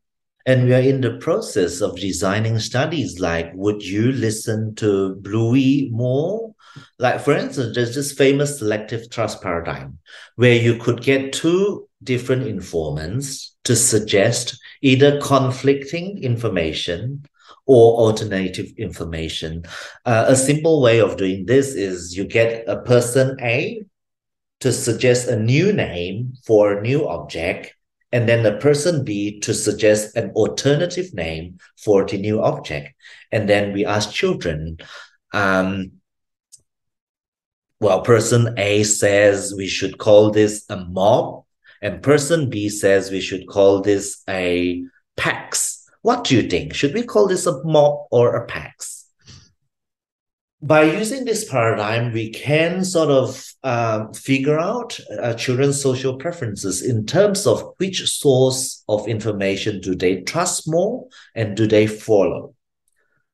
[0.46, 5.88] And we are in the process of designing studies like would you listen to Bluey
[5.92, 6.54] more?
[6.98, 9.98] Like, for instance, there's this famous selective trust paradigm
[10.36, 17.24] where you could get two different informants to suggest either conflicting information
[17.66, 19.64] or alternative information.
[20.04, 23.84] Uh, a simple way of doing this is you get a person A
[24.60, 27.74] to suggest a new name for a new object,
[28.12, 32.94] and then the person B to suggest an alternative name for the new object.
[33.32, 34.78] And then we ask children,
[35.34, 35.92] um,
[37.80, 41.44] well, person A says we should call this a mob,
[41.82, 44.82] and person B says we should call this a
[45.18, 45.75] PAX.
[46.06, 46.72] What do you think?
[46.72, 49.06] Should we call this a mob or a PAX?
[50.62, 56.80] By using this paradigm, we can sort of um, figure out uh, children's social preferences
[56.80, 62.54] in terms of which source of information do they trust more and do they follow.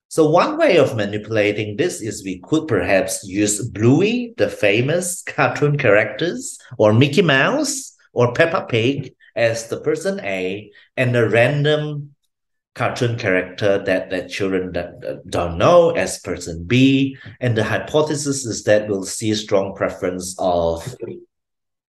[0.08, 5.76] So one way of manipulating this is we could perhaps use Bluey, the famous cartoon
[5.76, 12.11] characters, or Mickey Mouse, or Peppa Pig as the person A, and a random
[12.74, 17.16] cartoon character that, that children that, don't know as person B.
[17.40, 20.94] And the hypothesis is that we'll see a strong preference of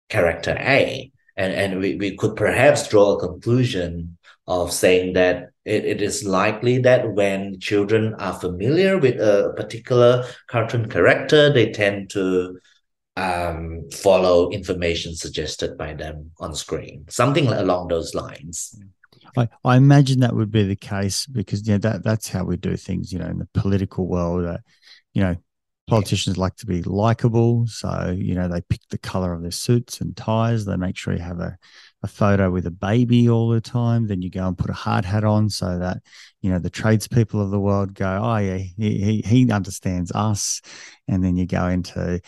[0.09, 1.13] character A.
[1.37, 6.25] And, and we, we could perhaps draw a conclusion of saying that it, it is
[6.25, 12.59] likely that when children are familiar with a particular cartoon character, they tend to
[13.17, 18.79] um, follow information suggested by them on screen, something along those lines.
[19.37, 22.57] I, I imagine that would be the case because you know that that's how we
[22.57, 23.13] do things.
[23.13, 24.59] You know, in the political world, uh,
[25.15, 25.37] you know,
[25.87, 30.01] politicians like to be likable, so you know they pick the color of their suits
[30.01, 30.65] and ties.
[30.65, 31.59] They make sure you have a
[32.03, 34.07] a photo with a baby all the time.
[34.07, 35.99] Then you go and put a hard hat on so that,
[36.41, 40.61] you know, the tradespeople of the world go, oh, yeah, he, he, understands us.
[41.07, 42.21] And then you go into,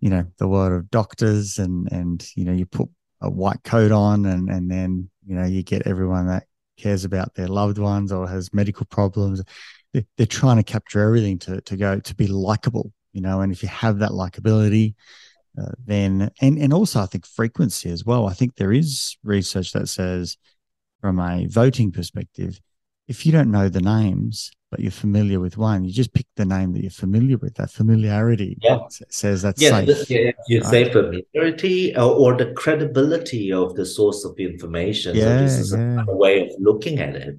[0.00, 2.88] you know, the world of doctors and, and, you know, you put
[3.22, 6.44] a white coat on and, and then, you know, you get everyone that
[6.76, 9.42] cares about their loved ones or has medical problems.
[9.92, 13.62] They're, trying to capture everything to, to go to be likable, you know, and if
[13.62, 14.94] you have that likability,
[15.60, 18.26] uh, then and and also I think frequency as well.
[18.26, 20.36] I think there is research that says
[21.00, 22.60] from a voting perspective,
[23.06, 26.44] if you don't know the names but you're familiar with one, you just pick the
[26.44, 27.54] name that you're familiar with.
[27.54, 28.80] That familiarity yeah.
[29.08, 30.10] says that's yeah, safe.
[30.10, 30.68] yeah, you right?
[30.68, 35.14] say familiarity or, or, the credibility of the source of information.
[35.14, 36.04] Yeah, so this is yeah.
[36.08, 37.36] a way of looking at it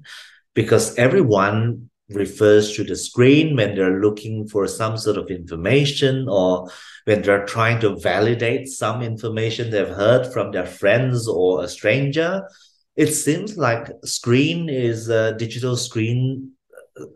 [0.54, 6.70] because everyone refers to the screen when they're looking for some sort of information or
[7.04, 12.48] when they're trying to validate some information they've heard from their friends or a stranger
[12.96, 16.55] it seems like screen is a digital screen uh,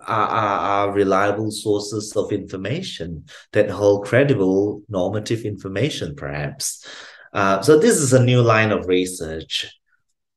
[0.06, 6.86] are, are, are, reliable sources of information that hold credible normative information perhaps.
[7.32, 9.66] Uh, so this is a new line of research.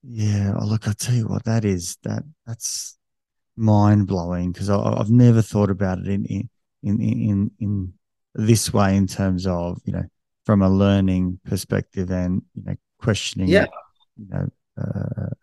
[0.03, 2.97] Yeah oh, look i tell you what that is that that's
[3.55, 6.49] mind blowing because I've never thought about it in in
[6.83, 7.93] in in in
[8.35, 10.03] this way in terms of you know
[10.45, 13.65] from a learning perspective and you know questioning yeah.
[14.17, 15.29] you know uh,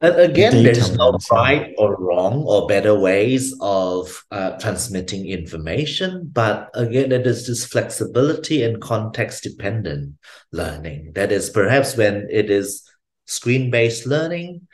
[0.00, 6.70] and again there's no right or wrong or better ways of uh, transmitting information but
[6.74, 10.14] again it is this flexibility and context dependent
[10.52, 11.12] learning.
[11.14, 12.88] That is perhaps when it is
[13.26, 14.66] screen based learning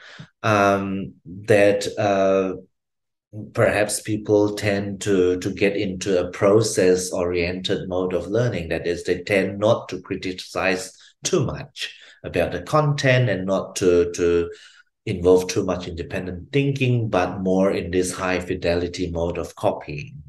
[0.43, 2.57] um, that uh,
[3.53, 8.71] perhaps people tend to to get into a process oriented mode of learning.
[8.71, 10.93] That is they tend not to criticize
[11.25, 14.51] too much about the content and not to to
[15.07, 20.23] involve too much independent thinking but more in this high fidelity mode of copying.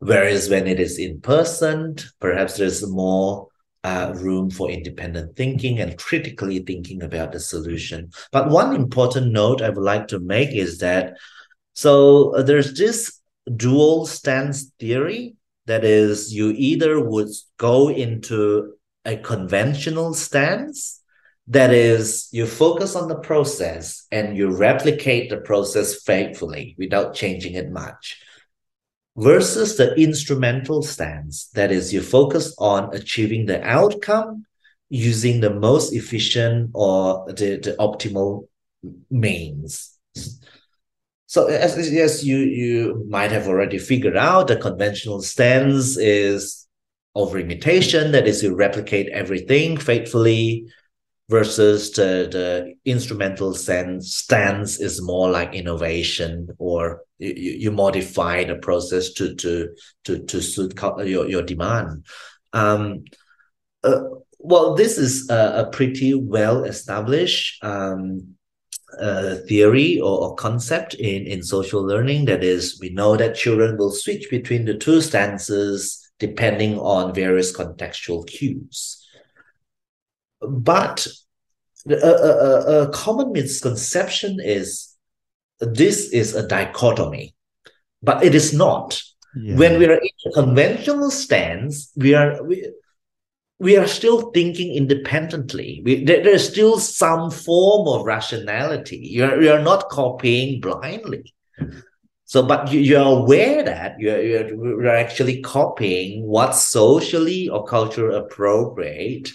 [0.00, 3.48] Whereas when it is in person perhaps there's more
[3.84, 8.10] uh, room for independent thinking and critically thinking about the solution.
[8.32, 11.16] But one important note i would like to make is that
[11.74, 13.20] so uh, there's this
[13.56, 15.36] dual stance theory.
[15.66, 17.28] That is, you either would
[17.58, 18.74] go into
[19.04, 20.97] a conventional stance,
[21.48, 27.54] that is, you focus on the process and you replicate the process faithfully without changing
[27.54, 28.20] it much
[29.16, 31.48] versus the instrumental stance.
[31.54, 34.44] That is, you focus on achieving the outcome
[34.90, 38.46] using the most efficient or the, the optimal
[39.10, 39.98] means.
[41.26, 46.66] So as, as you you might have already figured out, the conventional stance is
[47.14, 50.66] over imitation, that is you replicate everything faithfully,
[51.28, 58.56] versus the, the instrumental sense stance is more like innovation or you, you modify the
[58.56, 59.68] process to to
[60.04, 60.74] to to suit
[61.04, 62.06] your, your demand.
[62.52, 63.04] Um,
[63.84, 64.00] uh,
[64.38, 68.34] well, this is a, a pretty well established um,
[68.98, 72.24] uh, theory or, or, concept in, in social learning.
[72.24, 77.54] That is, we know that children will switch between the two stances depending on various
[77.54, 78.97] contextual cues.
[80.40, 81.06] But
[81.88, 84.94] a, a, a common misconception is
[85.60, 87.34] this is a dichotomy,
[88.02, 89.02] but it is not.
[89.36, 89.56] Yeah.
[89.56, 92.72] When we are in a conventional stance, we are we,
[93.58, 95.82] we are still thinking independently.
[95.84, 99.00] We, there, there's still some form of rationality.
[99.02, 101.34] You're, you're not copying blindly.
[102.24, 108.16] So, but you, you're aware that you're, you're, you're actually copying what's socially or culturally
[108.16, 109.30] appropriate,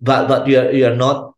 [0.00, 1.34] but but you're you're not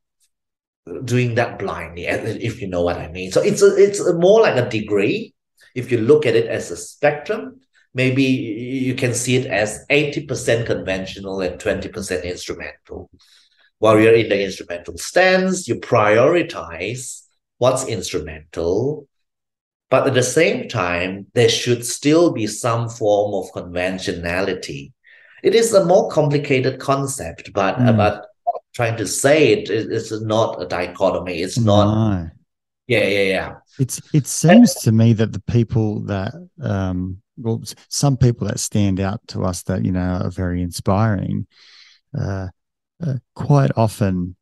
[1.05, 3.31] doing that blindly, if you know what I mean.
[3.31, 5.35] So it's a, it's a more like a degree.
[5.75, 7.61] If you look at it as a spectrum,
[7.95, 13.11] maybe you can see it as 80% conventional and 20% instrumental.
[13.79, 17.23] While you're in the instrumental stance, you prioritize
[17.59, 19.07] what's instrumental.
[19.91, 24.93] But at the same time, there should still be some form of conventionality.
[25.43, 27.97] It is a more complicated concept, but, mm.
[27.97, 28.28] but
[28.79, 31.43] trying to say it, it's not a dichotomy.
[31.43, 32.31] It's not.
[32.87, 33.55] Yeah, yeah, yeah.
[33.81, 39.01] It's it seems to me that the people that um, well, some people that stand
[39.01, 41.49] out to us that you know are very inspiring.
[42.17, 42.49] Uh,
[43.05, 44.37] uh, quite often,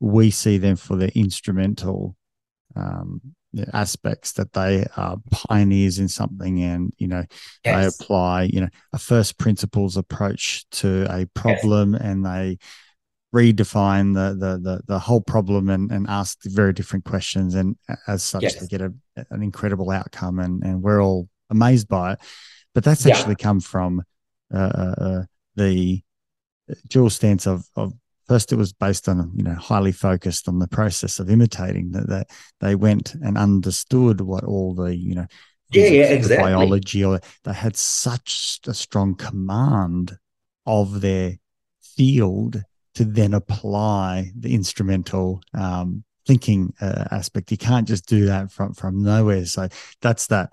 [0.00, 2.14] we see them for their instrumental
[2.76, 3.22] um,
[3.72, 7.24] aspects that they are pioneers in something, and you know
[7.64, 7.96] yes.
[7.96, 12.02] they apply you know a first principles approach to a problem, yes.
[12.02, 12.58] and they
[13.34, 17.76] redefine the the the, the whole problem and, and ask very different questions and
[18.06, 18.56] as such yes.
[18.56, 18.92] they get a,
[19.30, 22.18] an incredible outcome and and we're all amazed by it.
[22.74, 23.16] But that's yeah.
[23.16, 24.02] actually come from
[24.52, 25.22] uh, uh, uh
[25.56, 26.02] the
[26.88, 27.92] dual stance of, of
[28.28, 32.08] first it was based on you know highly focused on the process of imitating that,
[32.08, 35.26] that they went and understood what all the you know
[35.70, 36.44] yeah, yeah exactly.
[36.44, 40.16] biology or they had such a strong command
[40.66, 41.36] of their
[41.82, 42.62] field
[42.98, 48.74] to then apply the instrumental um, thinking uh, aspect you can't just do that from
[48.74, 49.68] from nowhere so
[50.02, 50.52] that's that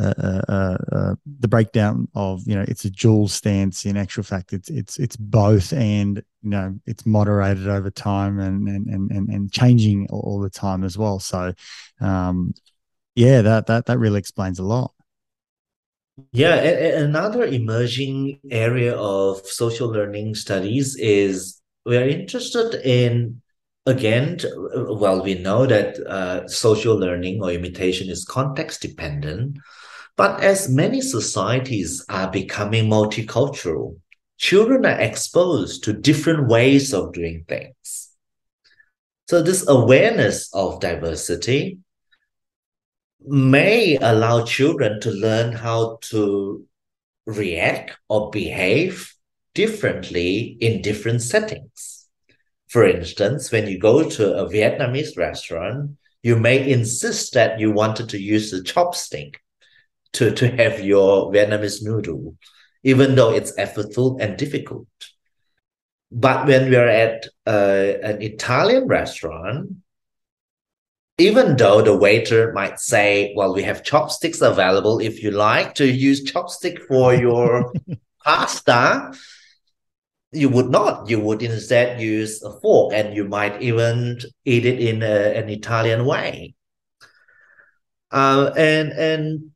[0.00, 3.84] uh, uh, uh, uh, the breakdown of you know it's a dual stance.
[3.84, 8.68] In actual fact, it's it's it's both, and you know it's moderated over time and
[8.68, 11.18] and and and, changing all, all the time as well.
[11.18, 11.52] So,
[12.00, 12.54] um,
[13.16, 14.94] yeah, that that that really explains a lot.
[16.32, 23.40] Yeah, another emerging area of social learning studies is we are interested in
[23.86, 24.38] again
[24.74, 29.56] well we know that uh, social learning or imitation is context dependent
[30.20, 33.96] but as many societies are becoming multicultural,
[34.36, 38.10] children are exposed to different ways of doing things.
[39.30, 41.78] So, this awareness of diversity
[43.26, 46.66] may allow children to learn how to
[47.24, 49.14] react or behave
[49.54, 52.06] differently in different settings.
[52.68, 58.10] For instance, when you go to a Vietnamese restaurant, you may insist that you wanted
[58.10, 59.36] to use the chopstick
[60.12, 62.36] to, to have your Vietnamese noodle,
[62.82, 64.86] even though it's effortful and difficult.
[66.12, 69.70] But when we are at uh, an Italian restaurant,
[71.18, 75.86] even though the waiter might say, well, we have chopsticks available if you like to
[75.86, 77.72] use chopstick for your
[78.24, 79.12] pasta,
[80.32, 81.08] you would not.
[81.08, 85.48] You would instead use a fork and you might even eat it in a, an
[85.48, 86.54] Italian way.
[88.10, 89.50] Uh, and and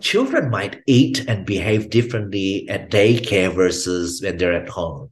[0.00, 5.10] children might eat and behave differently at daycare versus when they're at home.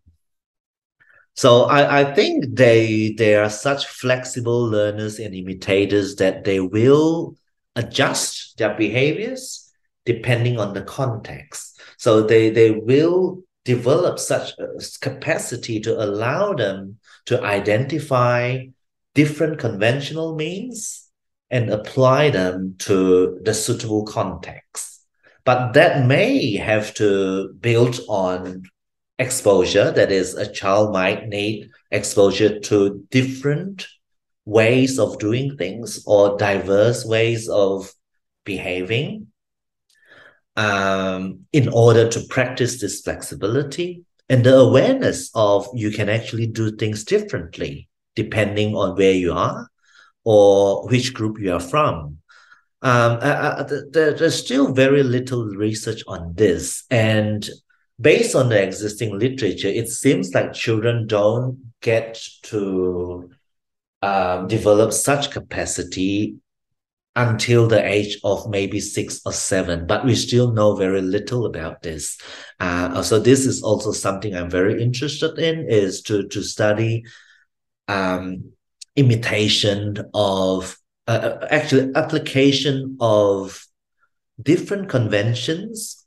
[1.34, 7.36] So I, I think they they are such flexible learners and imitators that they will
[7.76, 9.72] adjust their behaviors
[10.04, 11.80] depending on the context.
[11.98, 14.52] So they they will develop such
[15.00, 18.66] capacity to allow them to identify
[19.14, 21.08] different conventional means
[21.50, 25.04] and apply them to the suitable context.
[25.44, 28.64] But that may have to build on
[29.18, 29.90] exposure.
[29.90, 33.86] That is, a child might need exposure to different
[34.44, 37.92] ways of doing things or diverse ways of
[38.44, 39.26] behaving
[40.61, 46.76] um, in order to practice this flexibility and the awareness of you can actually do
[46.76, 49.70] things differently depending on where you are
[50.24, 52.18] or which group you are from.
[52.82, 56.84] Um, there, there's still very little research on this.
[56.90, 57.48] And
[57.98, 63.30] based on the existing literature, it seems like children don't get to
[64.02, 66.36] um, develop such capacity
[67.16, 71.82] until the age of maybe six or seven, but we still know very little about
[71.82, 72.18] this.
[72.61, 77.04] Uh, so this is also something I'm very interested in is to to study
[77.88, 78.52] um,
[78.96, 80.76] imitation of
[81.08, 83.66] uh, uh actually application of
[84.40, 86.06] different conventions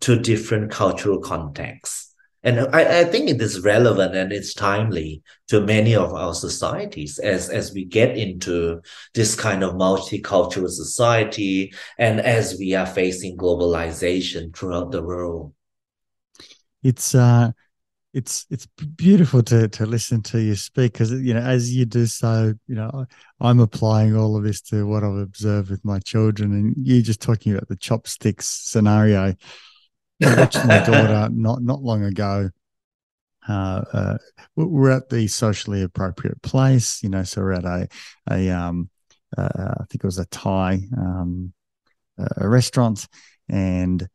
[0.00, 2.07] to different cultural contexts.
[2.42, 7.18] And I, I think it is relevant and it's timely to many of our societies
[7.18, 8.80] as, as we get into
[9.14, 15.52] this kind of multicultural society and as we are facing globalization throughout the world.
[16.82, 17.50] It's uh
[18.14, 18.66] it's it's
[18.96, 22.74] beautiful to to listen to you speak because you know as you do so you
[22.74, 23.06] know
[23.40, 27.20] i'm applying all of this to what i've observed with my children and you just
[27.20, 29.34] talking about the chopsticks scenario
[30.24, 32.50] I watched my daughter not not long ago.
[33.48, 34.18] Uh, uh,
[34.56, 37.22] we're at the socially appropriate place, you know.
[37.22, 37.88] So we're at a
[38.30, 38.90] a um,
[39.36, 41.52] uh, I think it was a Thai um,
[42.36, 43.06] a restaurant,
[43.48, 44.08] and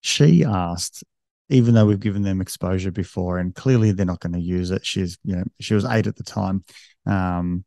[0.00, 1.04] she asked,
[1.48, 4.84] even though we've given them exposure before, and clearly they're not going to use it.
[4.84, 6.64] She's you know she was eight at the time,
[7.06, 7.64] um,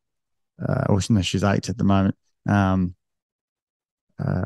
[0.61, 2.15] uh, or no, she's eight at the moment.
[2.47, 2.95] Um,
[4.23, 4.45] uh,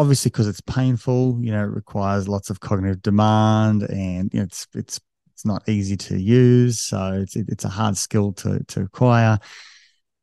[0.00, 4.44] obviously because it's painful you know it requires lots of cognitive demand and you know,
[4.44, 4.98] it's it's
[5.34, 9.38] it's not easy to use so it's it's a hard skill to to acquire.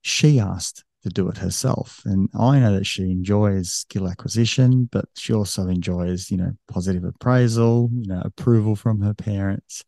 [0.01, 5.05] She asked to do it herself and i know that she enjoys skill acquisition but
[5.15, 9.83] she also enjoys you know positive appraisal you know approval from her parents.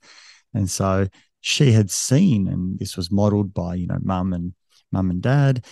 [0.54, 1.08] And so
[1.42, 4.54] she had seen and this was modeled by you know mum and
[4.92, 5.66] mum and dad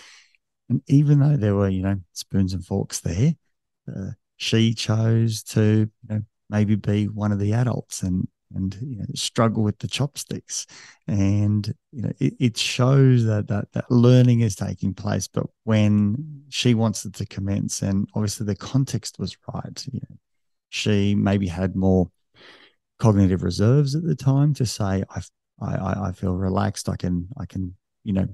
[0.68, 3.34] and even though there were you know spoons and forks there
[3.96, 8.96] uh, she chose to you know, maybe be one of the adults and and you
[8.96, 10.66] know, struggle with the chopsticks.
[11.06, 16.44] And you know it, it shows that, that that learning is taking place but when
[16.48, 20.16] she wants it to commence and obviously the context was right you know,
[20.68, 22.10] she maybe had more
[22.98, 25.20] cognitive reserves at the time to say I,
[25.60, 26.88] I i feel relaxed.
[26.88, 27.74] I can i can
[28.04, 28.28] you know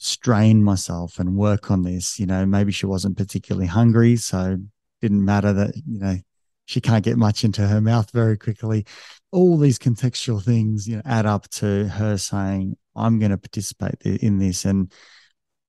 [0.00, 2.18] strain myself and work on this.
[2.18, 4.56] You know, maybe she wasn't particularly hungry, so
[5.00, 6.16] didn't matter that, you know,
[6.64, 8.86] she can't get much into her mouth very quickly.
[9.30, 14.00] All these contextual things, you know, add up to her saying, I'm going to participate
[14.02, 14.90] in this and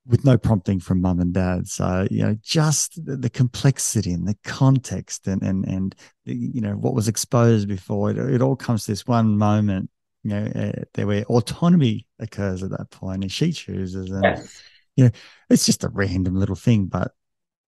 [0.08, 1.68] with no prompting from mum and dad.
[1.68, 6.74] So, you know, just the, the, complexity and the context and, and, and, you know,
[6.74, 9.90] what was exposed before, it, it all comes to this one moment
[10.24, 14.10] you know, uh, there where autonomy occurs at that point and she chooses.
[14.12, 14.64] And, yes.
[14.96, 15.12] you know,
[15.50, 17.14] it's just a random little thing, but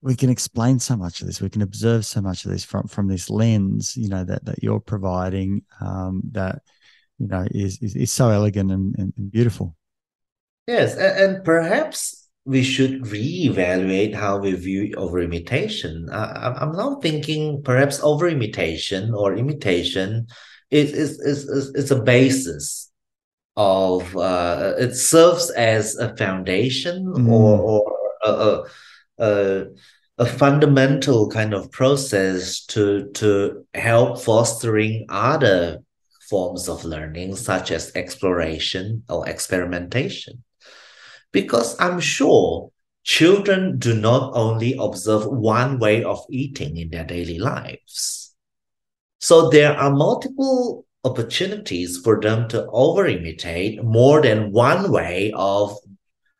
[0.01, 1.41] we can explain so much of this.
[1.41, 4.63] We can observe so much of this from, from this lens, you know, that, that
[4.63, 6.61] you're providing um, that,
[7.17, 9.75] you know, is, is, is so elegant and, and, and beautiful.
[10.67, 10.95] Yes.
[10.95, 16.07] And, and perhaps we should reevaluate how we view over imitation.
[16.09, 20.27] Uh, I'm now thinking perhaps over imitation or imitation
[20.69, 22.91] it is is it's a basis
[23.55, 27.29] of uh, it serves as a foundation mm.
[27.29, 28.63] or or a,
[29.23, 29.65] a,
[30.19, 35.79] a fundamental kind of process to to help fostering other
[36.29, 40.43] forms of learning such as exploration or experimentation
[41.31, 42.69] because i'm sure
[43.03, 48.26] children do not only observe one way of eating in their daily lives
[49.27, 55.77] so there are multiple opportunities for them to over imitate more than one way of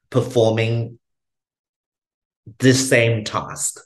[0.10, 0.98] performing
[2.60, 3.82] the same task.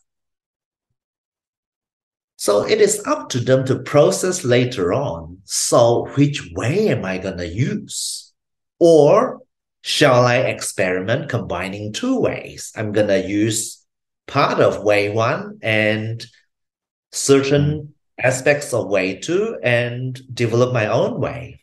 [2.35, 5.39] So it is up to them to process later on.
[5.45, 8.31] So which way am I going to use?
[8.77, 9.39] Or
[9.81, 12.71] shall I experiment combining two ways?
[12.75, 13.83] I'm going to use
[14.27, 16.23] part of way one and
[17.11, 17.90] certain
[18.21, 21.59] aspects of way two and develop my own way.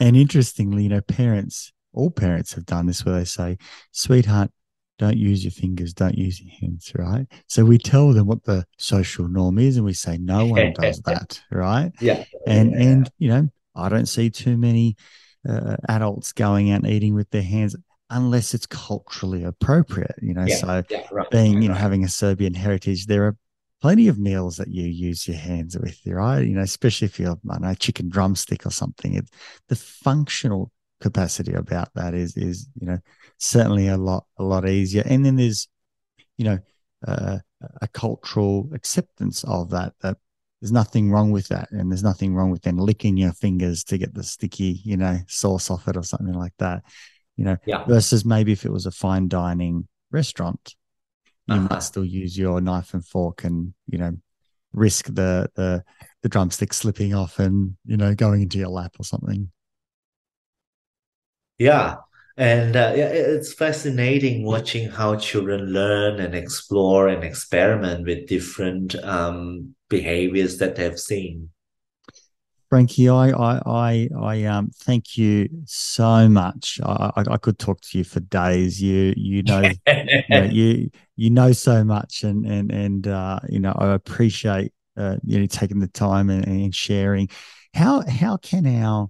[0.00, 3.58] And interestingly, you know, parents, all parents have done this where they say,
[3.92, 4.50] sweetheart,
[4.98, 7.26] don't use your fingers, don't use your hands, right?
[7.48, 11.00] So we tell them what the social norm is and we say no one does
[11.02, 11.92] that, right?
[12.00, 12.24] Yeah.
[12.46, 12.80] And yeah.
[12.80, 14.96] and you know, I don't see too many
[15.48, 17.74] uh, adults going out and eating with their hands
[18.10, 20.44] unless it's culturally appropriate, you know.
[20.46, 23.36] Yeah, so yeah, right, being, right, you know, having a Serbian heritage, there are
[23.84, 26.40] plenty of meals that you use your hands with, right?
[26.40, 29.12] You know, especially if you're, I know, chicken drumstick or something.
[29.12, 29.28] It,
[29.68, 30.72] the functional
[31.02, 32.98] capacity about that is, is, you know,
[33.36, 35.02] certainly a lot, a lot easier.
[35.04, 35.68] And then there's,
[36.38, 36.58] you know,
[37.06, 37.40] uh,
[37.82, 40.16] a cultural acceptance of that, that
[40.62, 41.70] there's nothing wrong with that.
[41.70, 45.18] And there's nothing wrong with then licking your fingers to get the sticky, you know,
[45.28, 46.84] sauce off it or something like that.
[47.36, 47.84] you know, Yeah.
[47.84, 50.74] versus maybe if it was a fine dining restaurant,
[51.46, 51.68] you Uh-huh.
[51.70, 54.16] might still use your knife and fork and, you know,
[54.72, 55.84] risk the the
[56.22, 59.50] the drumstick slipping off and, you know, going into your lap or something.
[61.58, 61.96] Yeah.
[62.36, 68.96] And uh, yeah, it's fascinating watching how children learn and explore and experiment with different
[69.04, 71.50] um, behaviors that they've seen.
[72.74, 76.80] Frankie, I, I, I, I, um, thank you so much.
[76.84, 78.82] I, I, I could talk to you for days.
[78.82, 83.60] You, you know, you, know, you, you know so much, and and and uh, you
[83.60, 87.28] know, I appreciate uh, you know taking the time and, and sharing.
[87.74, 89.08] How how can our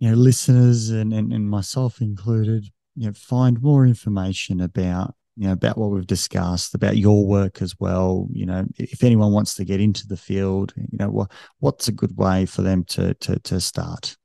[0.00, 2.64] you know listeners and, and and myself included,
[2.96, 7.62] you know, find more information about you know about what we've discussed about your work
[7.62, 11.30] as well you know if anyone wants to get into the field you know what
[11.60, 14.16] what's a good way for them to to to start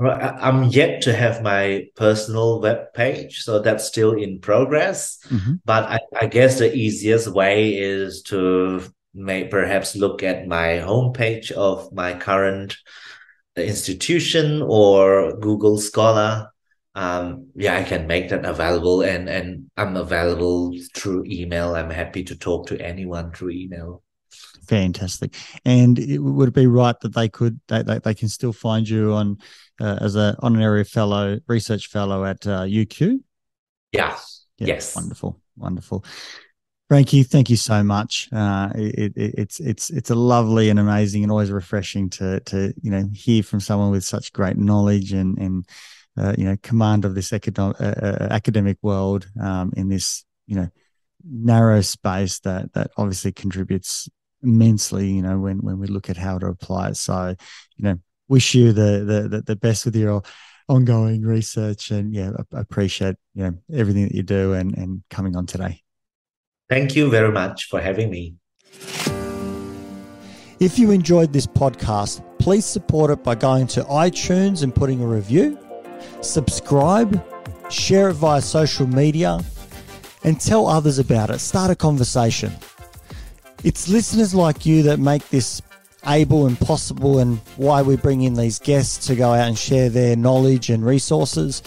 [0.00, 5.18] Well, I'm yet to have my personal web page, so that's still in progress.
[5.28, 5.60] Mhm.
[5.66, 8.80] But I, I guess the easiest way is to
[9.12, 12.80] may perhaps look at my homepage of my current
[13.56, 16.48] institution or Google Scholar.
[16.94, 21.74] Um, yeah, I can make that available, and and I'm available through email.
[21.74, 24.02] I'm happy to talk to anyone through email.
[24.66, 25.34] fantastic
[25.64, 28.88] and it, would it be right that they could they, they, they can still find
[28.88, 29.36] you on
[29.80, 33.18] uh, as a honorary fellow research fellow at uh, uq
[33.92, 34.16] Yeah.
[34.58, 34.94] Yeah, Yes.
[34.94, 35.40] Wonderful.
[35.56, 36.04] Wonderful.
[36.88, 38.28] Frankie, thank you so much.
[38.32, 42.74] Uh, it, it, it's it's it's a lovely and amazing and always refreshing to to
[42.82, 45.66] you know hear from someone with such great knowledge and and
[46.16, 50.56] uh, you know command of this academic uh, uh, academic world um, in this you
[50.56, 50.68] know
[51.24, 54.08] narrow space that that obviously contributes
[54.42, 55.08] immensely.
[55.10, 56.96] You know when when we look at how to apply it.
[56.96, 57.34] So
[57.76, 57.96] you know
[58.28, 60.22] wish you the the the, the best with your
[60.68, 65.36] ongoing research and yeah I appreciate you know everything that you do and and coming
[65.36, 65.82] on today
[66.68, 68.36] Thank you very much for having me.
[70.60, 75.06] if you enjoyed this podcast please support it by going to itunes and putting a
[75.06, 75.58] review
[76.20, 77.22] subscribe
[77.70, 79.40] share it via social media
[80.24, 82.52] and tell others about it start a conversation
[83.62, 85.60] it's listeners like you that make this
[86.06, 89.90] able and possible and why we bring in these guests to go out and share
[89.90, 91.62] their knowledge and resources.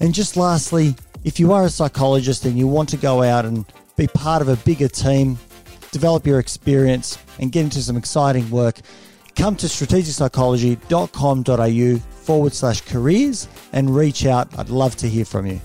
[0.00, 3.64] And just lastly, if you are a psychologist and you want to go out and
[3.96, 5.38] be part of a bigger team,
[5.90, 8.80] develop your experience and get into some exciting work,
[9.36, 14.48] come to strategicpsychology.com.au forward slash careers and reach out.
[14.58, 15.60] I'd love to hear from you.